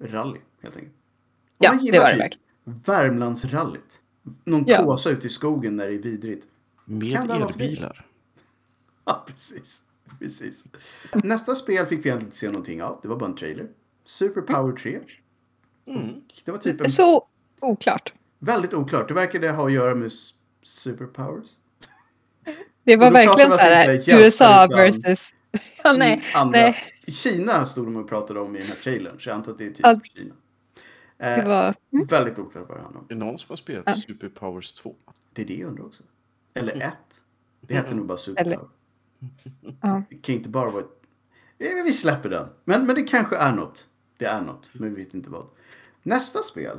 rally, 0.00 0.38
helt 0.62 0.76
enkelt. 0.76 0.94
Om 0.94 1.56
Ja, 1.58 1.70
det 1.70 1.76
var 1.76 1.80
det 1.80 1.92
typ 1.92 2.20
verkligen. 2.20 2.30
Värmlandsrallyt, 2.84 4.00
någon 4.44 4.64
Ja. 4.66 4.84
kåsa 4.84 5.10
ute 5.10 5.26
i 5.26 5.30
skogen 5.30 5.76
där 5.76 5.88
det 5.88 5.94
är 5.94 5.98
vidrigt. 5.98 6.46
Med 6.84 7.30
elbilar. 7.30 8.06
Ja, 9.08 9.24
precis. 9.26 9.82
precis. 10.18 10.64
Nästa 11.14 11.54
spel 11.54 11.86
fick 11.86 12.04
vi 12.04 12.08
egentligen 12.08 12.20
inte 12.26 12.36
se 12.36 12.46
någonting 12.46 12.82
av, 12.82 12.98
det 13.02 13.08
var 13.08 13.16
bara 13.16 13.26
en 13.30 13.36
trailer. 13.36 13.68
Superpower 14.04 14.72
3. 14.76 14.98
Mm. 15.86 16.14
Det 16.44 16.50
var 16.50 16.58
typ 16.58 16.80
en 16.80 16.90
Så 16.90 17.26
oklart. 17.60 18.12
Väldigt 18.38 18.74
oklart. 18.74 19.08
Det 19.08 19.14
verkade 19.14 19.50
ha 19.50 19.66
att 19.66 19.72
göra 19.72 19.94
med 19.94 20.10
superpowers. 20.62 21.48
Det 22.84 22.96
var 22.96 23.10
verkligen 23.10 23.50
så 23.50 23.56
här 23.56 23.92
hjältar 23.92 24.20
USA 24.24 24.66
versus... 24.66 25.34
Ja, 25.84 25.92
nej, 25.92 26.12
Mm, 26.12 26.22
Andra. 26.34 26.58
nej. 26.60 26.76
Kina 27.08 27.66
stod 27.66 27.86
de 27.86 27.96
och 27.96 28.08
pratade 28.08 28.40
om 28.40 28.56
i 28.56 28.58
den 28.58 28.68
här 28.68 28.76
trailern, 28.76 29.20
så 29.20 29.28
jag 29.28 29.36
antar 29.36 29.52
att 29.52 29.58
det 29.58 29.64
är 29.64 29.68
typ 29.70 29.80
Ja. 29.82 30.00
Kina. 30.04 30.34
Det 31.18 31.24
Eh, 31.24 31.48
var... 31.48 31.74
Mm. 31.92 32.06
Väldigt 32.06 32.38
oklart 32.38 32.68
vad 32.68 32.78
det 32.78 32.82
handlar 32.82 33.00
om. 33.00 33.06
Är 33.10 33.14
det 33.14 33.24
någon 33.24 33.38
som 33.38 33.46
har 33.48 33.56
spelat 33.56 33.82
Ja. 33.86 33.92
Superpowers 33.94 34.72
2? 34.72 34.94
Det 35.32 35.42
är 35.42 35.46
det 35.46 35.54
jag 35.56 35.68
undrar 35.68 35.84
också. 35.84 36.02
Eller 36.54 36.82
ett. 36.82 37.24
Det 37.60 37.74
hette 37.74 37.94
nog 37.94 38.06
bara 38.06 38.18
superpower. 38.18 38.54
Eller- 38.56 38.68
Ja. 39.82 40.02
Det 40.10 40.16
kan 40.16 40.34
inte 40.34 40.48
bara 40.48 40.70
vara 40.70 40.82
ett... 40.82 40.90
Eh, 41.58 41.84
Vi 41.84 41.92
släpper 41.92 42.28
den. 42.30 42.48
Men, 42.64 42.86
men 42.86 42.94
det 42.94 43.02
kanske 43.02 43.36
är 43.36 43.52
något. 43.52 43.88
Det 44.16 44.24
är 44.26 44.40
något, 44.40 44.70
men 44.72 44.94
vi 44.94 45.04
vet 45.04 45.14
inte 45.14 45.30
vad. 45.30 45.50
Nästa 46.02 46.42
spel 46.42 46.78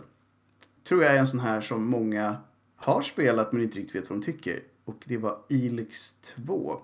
tror 0.83 1.03
jag 1.03 1.15
är 1.15 1.19
en 1.19 1.27
sån 1.27 1.39
här 1.39 1.61
som 1.61 1.85
många 1.87 2.37
har 2.75 3.01
spelat 3.01 3.51
men 3.53 3.61
inte 3.61 3.79
riktigt 3.79 3.95
vet 3.95 4.09
vad 4.09 4.19
de 4.19 4.25
tycker. 4.25 4.63
Och 4.85 5.03
det 5.05 5.17
var 5.17 5.39
Elix 5.49 6.13
2. 6.13 6.81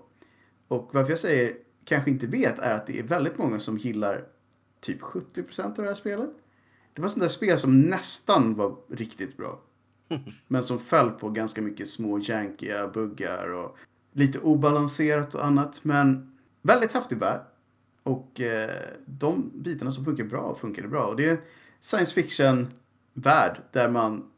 Och 0.68 0.90
varför 0.94 1.10
jag 1.10 1.18
säger 1.18 1.56
kanske 1.84 2.10
inte 2.10 2.26
vet 2.26 2.58
är 2.58 2.74
att 2.74 2.86
det 2.86 2.98
är 2.98 3.02
väldigt 3.02 3.38
många 3.38 3.60
som 3.60 3.78
gillar 3.78 4.24
typ 4.80 5.00
70% 5.00 5.64
av 5.64 5.72
det 5.74 5.82
här 5.84 5.94
spelet. 5.94 6.30
Det 6.94 7.02
var 7.02 7.08
sånt 7.08 7.22
där 7.22 7.28
spel 7.28 7.58
som 7.58 7.80
nästan 7.80 8.54
var 8.54 8.76
riktigt 8.88 9.36
bra. 9.36 9.60
Men 10.48 10.62
som 10.62 10.78
föll 10.78 11.10
på 11.10 11.30
ganska 11.30 11.62
mycket 11.62 11.88
små 11.88 12.18
jankiga 12.18 12.88
buggar 12.88 13.48
och 13.48 13.78
lite 14.12 14.38
obalanserat 14.38 15.34
och 15.34 15.44
annat. 15.44 15.84
Men 15.84 16.32
väldigt 16.62 16.92
häftig 16.92 17.18
värld. 17.18 17.40
Och 18.02 18.40
eh, 18.40 18.70
de 19.06 19.52
bitarna 19.54 19.92
som 19.92 20.04
funkar 20.04 20.24
bra 20.24 20.54
funkade 20.54 20.88
bra. 20.88 21.06
Och 21.06 21.16
det 21.16 21.30
är 21.30 21.38
science 21.80 22.14
fiction-värld 22.14 23.62
där 23.72 23.88
man, 23.88 24.30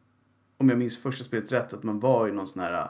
om 0.56 0.68
jag 0.68 0.78
minns 0.78 0.98
första 0.98 1.24
spelet 1.24 1.52
rätt, 1.52 1.72
att 1.72 1.82
man 1.82 2.00
var 2.00 2.28
i 2.28 2.32
någon 2.32 2.48
sån 2.48 2.62
här 2.62 2.88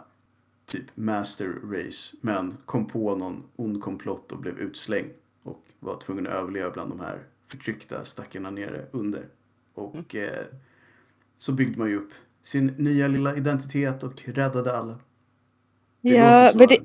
typ 0.67 0.97
master 0.97 1.49
race. 1.65 2.17
Men 2.21 2.57
kom 2.65 2.87
på 2.87 3.17
någon 3.17 3.43
ond 3.57 3.83
komplott 3.83 4.33
och 4.33 4.39
blev 4.39 4.59
utslängd. 4.59 5.11
Och 5.43 5.65
var 5.81 6.01
tvungen 6.01 6.27
att 6.27 6.33
överleva 6.33 6.71
bland 6.71 6.91
de 6.91 7.01
här 7.01 7.27
förtryckta 7.47 8.05
stackarna 8.05 8.51
nere 8.51 8.87
under. 8.93 9.29
Och 9.77 10.15
eh, 10.15 10.45
så 11.39 11.53
byggde 11.53 11.79
man 11.79 11.89
ju 11.89 11.97
upp 11.97 12.13
sin 12.43 12.67
nya 12.67 13.09
lilla 13.09 13.37
identitet 13.37 14.03
och 14.03 14.23
räddade 14.25 14.77
alla. 14.77 14.99
Det 16.01 16.09
Ja, 16.09 16.53
men 16.55 16.67
det, 16.67 16.79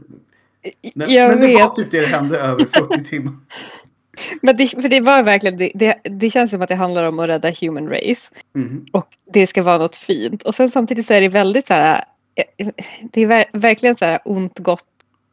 Nej, 0.96 1.14
jag 1.14 1.30
men 1.30 1.42
det 1.42 1.48
vet. 1.48 1.60
var 1.60 1.76
typ 1.76 1.92
det 1.92 2.00
det 2.02 2.08
hände 2.08 2.40
över 2.40 2.66
40 2.66 3.04
timmar. 3.10 3.34
Men 4.42 4.58
det, 4.58 4.68
för 4.68 4.90
det 4.90 5.02
var 5.02 5.24
verkligen, 5.24 5.58
det, 5.58 5.72
det, 5.76 5.98
det 6.04 6.30
känns 6.30 6.52
som 6.52 6.62
att 6.62 6.70
det 6.70 6.76
handlar 6.76 7.04
om 7.04 7.20
att 7.20 7.30
rädda 7.30 7.52
human 7.62 7.90
race. 7.90 8.34
Mhm. 8.54 8.86
Och 8.92 9.08
det 9.34 9.48
ska 9.48 9.64
vara 9.64 9.78
något 9.78 9.96
fint. 9.96 10.44
Och 10.44 10.56
sen 10.56 10.70
samtidigt 10.70 11.06
så 11.06 11.14
är 11.14 11.22
det 11.22 11.28
väldigt 11.30 11.68
så 11.68 11.74
här, 11.74 12.04
eh, 12.36 12.68
det 13.02 13.22
är 13.22 13.28
ver, 13.28 13.46
verkligen 13.54 13.96
så 13.96 14.06
här 14.06 14.20
ont 14.26 14.60
gott, 14.60 14.86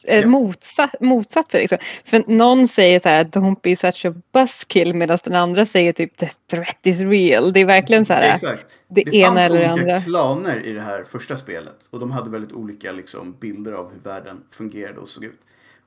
Ja. 0.06 0.26
motsatt, 0.26 0.94
motsatser. 1.00 1.58
Liksom. 1.58 1.78
För 2.04 2.24
någon 2.26 2.68
säger 2.68 3.00
så 3.00 3.08
här, 3.08 3.24
don't 3.24 3.56
be 3.62 3.76
such 3.76 4.06
a 4.06 4.14
buzzkill 4.32 4.94
medan 4.94 5.18
den 5.24 5.34
andra 5.34 5.66
säger 5.66 5.92
typ 5.92 6.16
the 6.16 6.28
threat 6.50 6.78
is 6.82 7.00
real. 7.00 7.52
Det 7.52 7.60
är 7.60 7.64
verkligen 7.66 8.06
så 8.06 8.12
här, 8.12 8.34
Exakt. 8.34 8.66
det, 8.88 9.04
Det 9.04 9.16
ena 9.16 9.26
fanns 9.26 9.38
eller 9.46 9.60
det 9.60 9.72
olika 9.72 9.82
andra. 9.82 10.00
klaner 10.00 10.66
i 10.66 10.72
det 10.72 10.80
här 10.80 11.02
första 11.04 11.36
spelet. 11.36 11.86
Och 11.90 12.00
de 12.00 12.10
hade 12.10 12.30
väldigt 12.30 12.52
olika 12.52 12.92
liksom, 12.92 13.36
bilder 13.40 13.72
av 13.72 13.92
hur 13.92 14.00
världen 14.00 14.40
fungerade 14.50 15.00
och 15.00 15.08
såg 15.08 15.24
ut. 15.24 15.40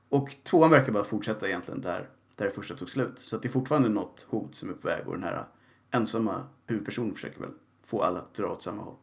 Och 0.08 0.34
tvåan 0.44 0.70
verkar 0.70 0.92
bara 0.92 1.04
fortsätta 1.04 1.48
egentligen 1.48 1.80
där, 1.80 2.08
där 2.36 2.44
det 2.44 2.50
första 2.50 2.74
tog 2.74 2.90
slut. 2.90 3.18
Så 3.18 3.36
det 3.36 3.48
är 3.48 3.52
fortfarande 3.52 3.88
något 3.88 4.26
hot 4.28 4.54
som 4.54 4.68
är 4.70 4.74
på 4.74 4.88
väg 4.88 5.06
och 5.08 5.12
den 5.14 5.22
här 5.22 5.44
ensamma 5.90 6.44
huvudpersonen 6.66 7.14
försöker 7.14 7.40
väl 7.40 7.50
få 7.86 8.02
alla 8.02 8.18
att 8.18 8.34
dra 8.34 8.46
åt 8.46 8.62
samma 8.62 8.82
håll. 8.82 8.94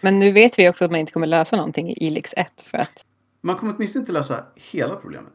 Men 0.00 0.18
nu 0.18 0.32
vet 0.32 0.58
vi 0.58 0.68
också 0.68 0.84
att 0.84 0.90
man 0.90 1.00
inte 1.00 1.12
kommer 1.12 1.26
lösa 1.26 1.56
någonting 1.56 1.90
i 1.90 2.06
Ilix 2.06 2.34
1 2.36 2.52
för 2.66 2.78
att 2.78 3.04
Man 3.40 3.56
kommer 3.56 3.74
åtminstone 3.76 4.00
inte 4.02 4.12
lösa 4.12 4.46
hela 4.54 4.96
problemet. 4.96 5.32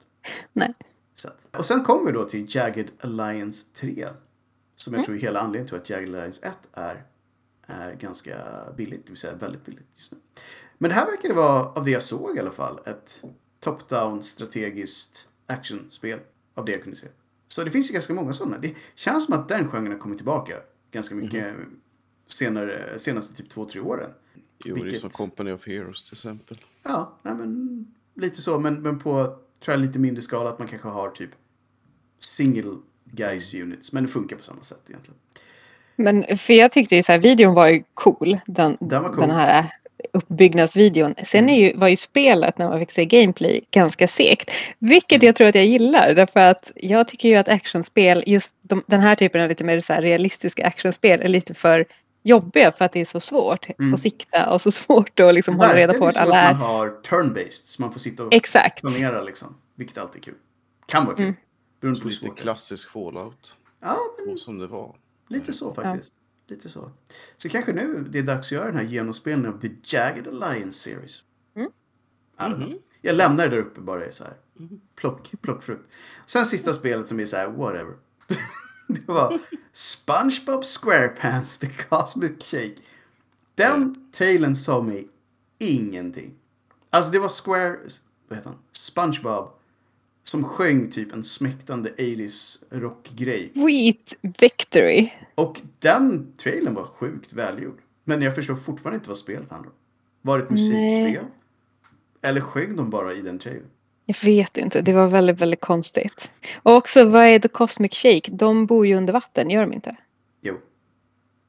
Nej. 0.53 0.73
Så 1.13 1.29
och 1.57 1.65
sen 1.65 1.83
kommer 1.83 2.05
vi 2.05 2.11
då 2.11 2.23
till 2.23 2.55
Jagged 2.55 2.91
Alliance 2.99 3.65
3. 3.73 4.07
Som 4.75 4.93
jag 4.93 4.97
Mm. 4.99 5.05
tror 5.05 5.15
är 5.15 5.19
hela 5.19 5.39
anledningen 5.39 5.67
till 5.67 5.75
att 5.77 5.89
Jagged 5.89 6.09
Alliance 6.15 6.45
1 6.47 6.53
är, 6.73 7.03
är 7.67 7.93
ganska 7.93 8.37
billigt, 8.77 9.05
det 9.05 9.11
vill 9.11 9.19
säga 9.19 9.35
väldigt 9.35 9.65
billigt 9.65 9.87
just 9.95 10.11
nu. 10.11 10.17
Men 10.77 10.89
det 10.89 10.95
här 10.95 11.05
verkar 11.05 11.33
vara, 11.33 11.63
av 11.65 11.85
det 11.85 11.91
jag 11.91 12.01
såg 12.01 12.37
i 12.37 12.39
alla 12.39 12.51
fall, 12.51 12.79
ett 12.85 13.21
top-down 13.59 14.21
strategiskt 14.23 15.27
actionspel. 15.47 16.19
Av 16.53 16.65
det 16.65 16.71
jag 16.71 16.81
kunde 16.83 16.95
se. 16.97 17.07
Så 17.47 17.63
det 17.63 17.69
finns 17.71 17.89
ju 17.89 17.93
ganska 17.93 18.13
många 18.13 18.33
sådana. 18.33 18.57
Det 18.57 18.75
känns 18.95 19.25
som 19.25 19.33
att 19.33 19.49
den 19.49 19.67
genren 19.67 19.91
har 19.91 19.99
kommit 19.99 20.17
tillbaka 20.17 20.59
ganska 20.91 21.15
mycket 21.15 21.53
Mhm. 21.55 21.79
senare, 22.27 22.99
senaste 22.99 23.35
typ 23.35 23.49
två, 23.49 23.65
tre 23.65 23.81
åren. 23.81 24.09
Jo, 24.65 24.75
det 24.75 24.81
är 24.81 24.83
Vilket- 24.83 25.01
som 25.01 25.09
Company 25.09 25.51
of 25.51 25.67
Heroes 25.67 26.03
till 26.03 26.13
exempel. 26.13 26.57
Ja, 26.83 27.19
nej 27.23 27.33
men 27.33 27.85
lite 28.15 28.41
så. 28.41 28.59
Men, 28.59 28.81
men 28.81 28.99
på, 28.99 29.25
tror 29.59 29.73
jag, 29.73 29.79
lite 29.79 29.99
mindre 29.99 30.21
skala 30.21 30.49
att 30.49 30.59
man 30.59 30.67
kanske 30.67 30.87
har 30.87 31.09
typ 31.09 31.29
single 32.19 32.77
guys 33.05 33.53
units. 33.53 33.93
Men 33.93 34.03
det 34.03 34.09
funkar 34.09 34.35
på 34.35 34.43
samma 34.43 34.63
sätt 34.63 34.81
egentligen. 34.89 35.19
Men 35.95 36.37
för 36.37 36.53
jag 36.53 36.71
tyckte 36.71 36.95
ju 36.95 37.03
så 37.03 37.11
här, 37.11 37.19
videon 37.19 37.53
var 37.53 37.67
ju 37.67 37.83
cool. 37.93 38.39
Den, 38.45 38.77
Den 38.79 39.03
cool. 39.03 39.17
den 39.19 39.31
här 39.31 39.65
uppbyggnadsvideon. 40.13 41.15
Sen 41.23 41.49
är 41.49 41.59
ju, 41.59 41.77
var 41.77 41.87
ju 41.87 41.95
spelet 41.95 42.57
när 42.57 42.69
man 42.69 42.79
fick 42.79 42.91
se 42.91 43.05
gameplay 43.05 43.61
ganska 43.71 44.07
segt. 44.07 44.51
Vilket 44.79 45.15
Mm. 45.15 45.25
jag 45.25 45.35
tror 45.35 45.47
att 45.47 45.55
jag 45.55 45.65
gillar. 45.65 46.13
Därför 46.13 46.39
att 46.39 46.71
jag 46.75 47.07
tycker 47.07 47.29
ju 47.29 47.35
att 47.35 47.49
actionspel, 47.49 48.23
just 48.27 48.53
de, 48.61 48.83
den 48.87 49.01
här 49.01 49.15
typen 49.15 49.41
av 49.41 49.49
lite 49.49 49.63
mer 49.63 49.79
så 49.79 49.93
realistiska 49.93 50.67
actionspel 50.67 51.21
är 51.21 51.27
lite 51.27 51.53
för 51.53 51.85
jobbiga 52.23 52.71
för 52.71 52.85
att 52.85 52.91
det 52.93 53.01
är 53.01 53.05
så 53.05 53.19
svårt 53.19 53.67
Mm. 53.79 53.93
att 53.93 53.99
sikta 53.99 54.49
och 54.53 54.61
så 54.61 54.71
svårt 54.81 55.19
att 55.19 55.33
liksom 55.33 55.55
hålla 55.55 55.75
reda 55.75 55.93
på 55.93 55.99
det 55.99 56.05
vad 56.05 56.17
alla 56.17 56.37
är. 56.39 56.53
man 56.53 56.61
har 56.61 56.89
turn-based. 57.09 57.49
Så 57.65 57.81
man 57.81 57.91
får 57.91 57.99
sitta 57.99 58.23
och 58.23 58.33
Exakt. 58.33 58.81
planera 58.81 59.21
liksom. 59.21 59.55
Vilket 59.75 59.97
alltid 59.97 60.21
är 60.21 60.23
kul. 60.23 60.35
Kan 60.85 61.05
vara 61.05 61.15
kul. 61.15 61.25
Mm. 61.25 61.35
Beroende 61.81 62.01
på 62.01 62.07
lite 62.07 62.25
det 62.25 62.31
klassisk 62.41 62.89
Fallout. 62.89 63.55
Ja, 63.79 63.97
men 64.25 64.33
Och 64.33 64.39
som 64.39 64.57
det 64.57 64.67
var. 64.67 64.95
lite 65.27 65.53
så 65.53 65.73
faktiskt. 65.73 66.13
Lite 66.47 66.69
så. 66.69 66.91
Så 67.37 67.49
kanske 67.49 67.73
nu 67.73 68.05
det 68.09 68.19
är 68.19 68.23
dags 68.23 68.47
att 68.47 68.51
göra 68.51 68.65
den 68.65 68.75
här 68.75 68.83
genomspelningen 68.83 69.53
av 69.53 69.59
The 69.59 69.69
Jagged 69.83 70.27
Alliance 70.27 70.77
Series. 70.79 71.23
Mm. 71.55 71.71
Mhm. 72.61 72.77
Jag 73.01 73.15
lämnar 73.15 73.43
det 73.43 73.49
där 73.55 73.57
uppe 73.63 73.81
bara 73.81 74.05
i 74.07 74.11
så 74.11 74.23
här. 74.23 74.33
Mhm. 74.53 74.81
Plock, 74.95 75.31
plockfrukt. 75.41 75.89
Sen 76.25 76.45
sista 76.45 76.73
spelet 76.73 77.07
som 77.07 77.19
är 77.19 77.25
så 77.25 77.35
här, 77.37 77.47
whatever. 77.47 77.93
det 78.87 79.07
var 79.07 79.39
SpongeBob 79.71 80.65
SquarePants 80.65 81.57
The 81.57 81.67
Cosmic 81.67 82.43
Shake. 82.43 82.75
Den 83.55 83.95
trailern 84.11 84.55
sa 84.55 84.81
mig 84.81 85.07
ingenting. 85.59 86.33
Alltså 86.89 87.11
det 87.11 87.19
var 87.19 87.29
Square, 87.29 87.77
vad 88.27 88.37
heter 88.37 88.49
han? 88.49 88.59
SpongeBob. 88.71 89.49
Som 90.23 90.43
sjöng 90.43 90.91
typ 90.91 91.13
en 91.13 91.23
smäktande 91.23 91.89
80s 91.97 92.63
rockgrej. 92.69 93.51
Sweet 93.53 94.13
Victory. 94.39 95.09
Och 95.35 95.61
den 95.79 96.33
trailern 96.37 96.73
var 96.73 96.85
sjukt 96.85 97.33
välgjord. 97.33 97.81
Men 98.03 98.21
jag 98.21 98.35
förstår 98.35 98.55
fortfarande 98.55 98.95
inte 98.95 99.09
vad 99.09 99.17
spelet 99.17 99.49
handlar 99.49 99.69
om. 99.69 99.75
Var 100.21 100.37
det 100.37 100.43
ett 100.43 100.49
musikspel? 100.49 101.11
Nej. 101.11 101.21
Eller 102.21 102.41
sjöng 102.41 102.75
de 102.75 102.89
bara 102.89 103.13
i 103.13 103.21
den 103.21 103.39
trailern? 103.39 103.69
Jag 104.05 104.15
vet 104.23 104.57
inte, 104.57 104.81
det 104.81 104.93
var 104.93 105.07
väldigt, 105.07 105.41
väldigt 105.41 105.61
konstigt. 105.61 106.31
Och 106.63 106.73
också, 106.75 107.05
vad 107.05 107.23
är 107.23 107.39
The 107.39 107.47
Cosmic 107.47 107.93
Shake? 107.93 108.31
De 108.31 108.65
bor 108.65 108.87
ju 108.87 108.95
under 108.95 109.13
vatten, 109.13 109.49
gör 109.49 109.61
de 109.61 109.73
inte? 109.73 109.95
Jo. 110.41 110.57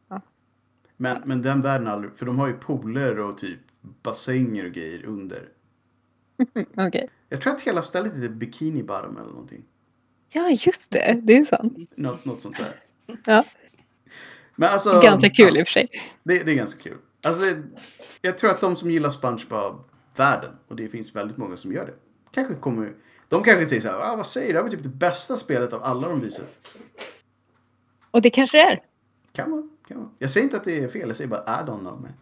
Ja. 0.09 0.21
Men, 0.97 1.23
men 1.25 1.43
den 1.43 1.63
världen 1.63 1.89
aldrig, 1.89 2.13
för 2.17 2.27
de 2.27 2.39
har 2.39 2.47
ju 2.47 2.55
pooler 2.55 3.21
och 3.21 3.39
typ 3.39 3.61
bassänger 4.03 4.67
och 4.67 4.73
grejer 4.73 5.05
under. 5.05 5.49
Okej. 6.77 7.09
Jag 7.29 7.41
tror 7.41 7.53
att 7.53 7.61
hela 7.61 7.83
stället 7.83 8.17
heter 8.17 8.29
Bikini 8.29 8.83
Bottom 8.83 9.17
eller 9.17 9.31
någonting. 9.31 9.65
Ja, 10.29 10.51
just 10.51 10.91
det. 10.91 11.21
Det 11.23 11.37
är 11.37 11.45
sant. 11.45 11.91
Något, 11.97 12.25
något 12.25 12.41
sånt 12.43 12.57
där. 12.57 12.75
Ja. 13.25 13.45
Men 14.57 14.69
alltså, 14.69 15.01
Ganska 15.01 15.31
kul 15.31 15.57
i 15.57 15.59
ja, 15.59 15.63
och 15.63 15.69
för 15.69 15.73
sig. 15.73 15.89
det, 16.23 16.43
det 16.45 16.53
är 16.53 16.57
ganska 16.57 16.83
kul. 16.83 16.99
Alltså, 17.23 17.43
jag 18.23 18.39
tror 18.39 18.51
att 18.51 18.61
de 18.61 18.77
som 18.77 18.91
gillar 18.91 19.11
SpongeBob-världen, 19.11 20.53
och 20.69 20.77
det 20.77 20.89
finns 20.89 21.17
väldigt 21.17 21.37
många 21.37 21.57
som 21.57 21.73
gör 21.73 21.87
det, 21.87 21.95
kanske 22.35 22.55
kommer... 22.55 22.93
De 23.29 23.43
kanske 23.43 23.67
säger 23.67 23.81
så 23.81 23.89
här, 23.89 24.13
ah, 24.13 24.17
vad 24.17 24.27
säger 24.27 24.47
du? 24.47 24.53
Det 24.53 24.59
här 24.59 24.65
var 24.65 24.71
typ 24.71 24.83
det 24.83 24.89
bästa 24.89 25.37
spelet 25.37 25.73
av 25.73 25.83
alla 25.83 26.09
de 26.09 26.21
visar. 26.21 26.45
Och 28.11 28.23
det 28.23 28.31
kanske 28.31 28.59
det 28.59 28.63
är. 28.63 28.83
Kan 29.33 29.51
vara, 29.51 29.63
kan 29.89 29.99
vara. 29.99 30.09
Jag 30.19 30.31
säger 30.31 30.45
inte 30.45 30.57
att 30.57 30.65
det 30.65 30.85
är 30.85 30.89
fel, 30.89 31.09
jag 31.09 31.17
säger 31.17 31.31
bara 31.31 31.41
I 31.41 31.65
don't 31.67 31.79
know 31.79 32.01
man. 32.01 32.13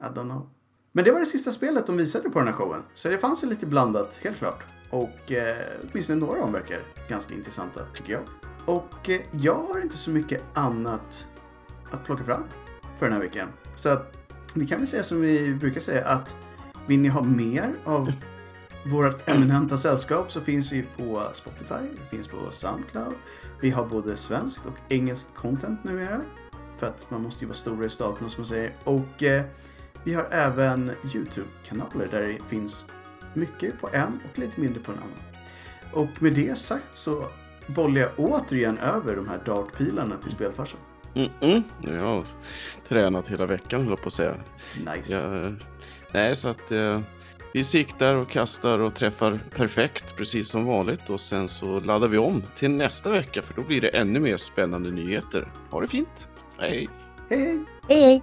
I 0.00 0.14
don't 0.14 0.30
know. 0.30 0.50
Men 0.92 1.04
det 1.04 1.12
var 1.12 1.20
det 1.20 1.26
sista 1.26 1.50
spelet 1.50 1.86
de 1.86 1.96
visade 1.96 2.30
på 2.30 2.38
den 2.38 2.48
här 2.48 2.54
showen. 2.54 2.82
Så 2.94 3.08
det 3.08 3.18
fanns 3.18 3.44
ju 3.44 3.48
lite 3.48 3.66
blandat, 3.66 4.20
helt 4.22 4.36
klart. 4.36 4.66
Och 4.90 5.32
eh, 5.32 5.56
åtminstone 5.90 6.20
några 6.20 6.32
av 6.32 6.40
dem 6.40 6.52
verkar 6.52 6.80
ganska 7.08 7.34
intressanta, 7.34 7.80
tycker 7.94 8.12
jag. 8.12 8.22
Och 8.64 9.10
eh, 9.10 9.20
jag 9.30 9.54
har 9.54 9.80
inte 9.80 9.96
så 9.96 10.10
mycket 10.10 10.42
annat 10.54 11.28
att 11.90 12.04
plocka 12.04 12.24
fram 12.24 12.44
för 12.98 13.06
den 13.06 13.12
här 13.12 13.20
veckan. 13.20 13.48
Så 13.76 13.88
att 13.88 14.16
vi 14.54 14.66
kan 14.66 14.78
väl 14.78 14.86
säga 14.86 15.02
som 15.02 15.20
vi 15.20 15.54
brukar 15.54 15.80
säga 15.80 16.08
att 16.08 16.36
vill 16.86 17.00
ni 17.00 17.08
ha 17.08 17.22
mer 17.22 17.74
av 17.84 18.12
vårt 18.86 19.28
eminenta 19.28 19.76
sällskap 19.76 20.32
så 20.32 20.40
finns 20.40 20.72
vi 20.72 20.84
på 20.96 21.28
Spotify, 21.32 21.88
vi 22.00 22.16
finns 22.16 22.28
på 22.28 22.50
Soundcloud. 22.50 23.14
Vi 23.60 23.70
har 23.70 23.86
både 23.86 24.16
svenskt 24.16 24.66
och 24.66 24.78
engelskt 24.88 25.34
content 25.34 25.84
numera. 25.84 26.20
För 26.78 26.86
att 26.86 27.10
man 27.10 27.22
måste 27.22 27.44
ju 27.44 27.48
vara 27.48 27.54
stora 27.54 27.84
i 27.84 27.88
staten 27.88 28.30
som 28.30 28.40
man 28.40 28.46
säger. 28.46 28.74
Och 28.84 29.22
eh, 29.22 29.44
vi 30.04 30.14
har 30.14 30.26
även 30.30 30.90
YouTube-kanaler 31.14 32.08
där 32.10 32.20
det 32.22 32.38
finns 32.48 32.86
mycket 33.34 33.80
på 33.80 33.88
en 33.92 34.20
och 34.30 34.38
lite 34.38 34.60
mindre 34.60 34.80
på 34.80 34.92
en 34.92 34.98
annan. 34.98 35.22
Och 35.92 36.22
med 36.22 36.34
det 36.34 36.58
sagt 36.58 36.96
så 36.96 37.26
bollar 37.66 38.00
jag 38.00 38.10
återigen 38.16 38.78
över 38.78 39.16
de 39.16 39.28
här 39.28 39.42
dartpilarna 39.46 40.16
till 40.16 40.30
spelfarsan. 40.30 40.80
Mm-mm. 41.14 41.62
Jag 41.82 42.02
har 42.02 42.26
tränat 42.88 43.28
hela 43.28 43.46
veckan 43.46 43.80
höll 43.80 43.90
jag 43.90 44.02
på 44.02 44.06
att 44.06 44.12
säga. 44.12 44.36
Nice. 44.94 45.14
Jag, 45.14 45.54
nej, 46.12 46.36
så 46.36 46.48
att 46.48 46.70
eh, 46.70 47.00
vi 47.52 47.64
siktar 47.64 48.14
och 48.14 48.30
kastar 48.30 48.78
och 48.78 48.94
träffar 48.94 49.40
perfekt 49.56 50.16
precis 50.16 50.48
som 50.48 50.66
vanligt 50.66 51.10
och 51.10 51.20
sen 51.20 51.48
så 51.48 51.80
laddar 51.80 52.08
vi 52.08 52.18
om 52.18 52.42
till 52.54 52.70
nästa 52.70 53.10
vecka 53.10 53.42
för 53.42 53.54
då 53.54 53.62
blir 53.62 53.80
det 53.80 53.88
ännu 53.88 54.20
mer 54.20 54.36
spännande 54.36 54.90
nyheter. 54.90 55.52
Ha 55.70 55.80
det 55.80 55.86
fint! 55.86 56.28
Hej! 56.58 56.88
Hej 57.30 57.38
hej! 57.38 57.64
Hej, 57.88 58.00
hej! 58.02 58.22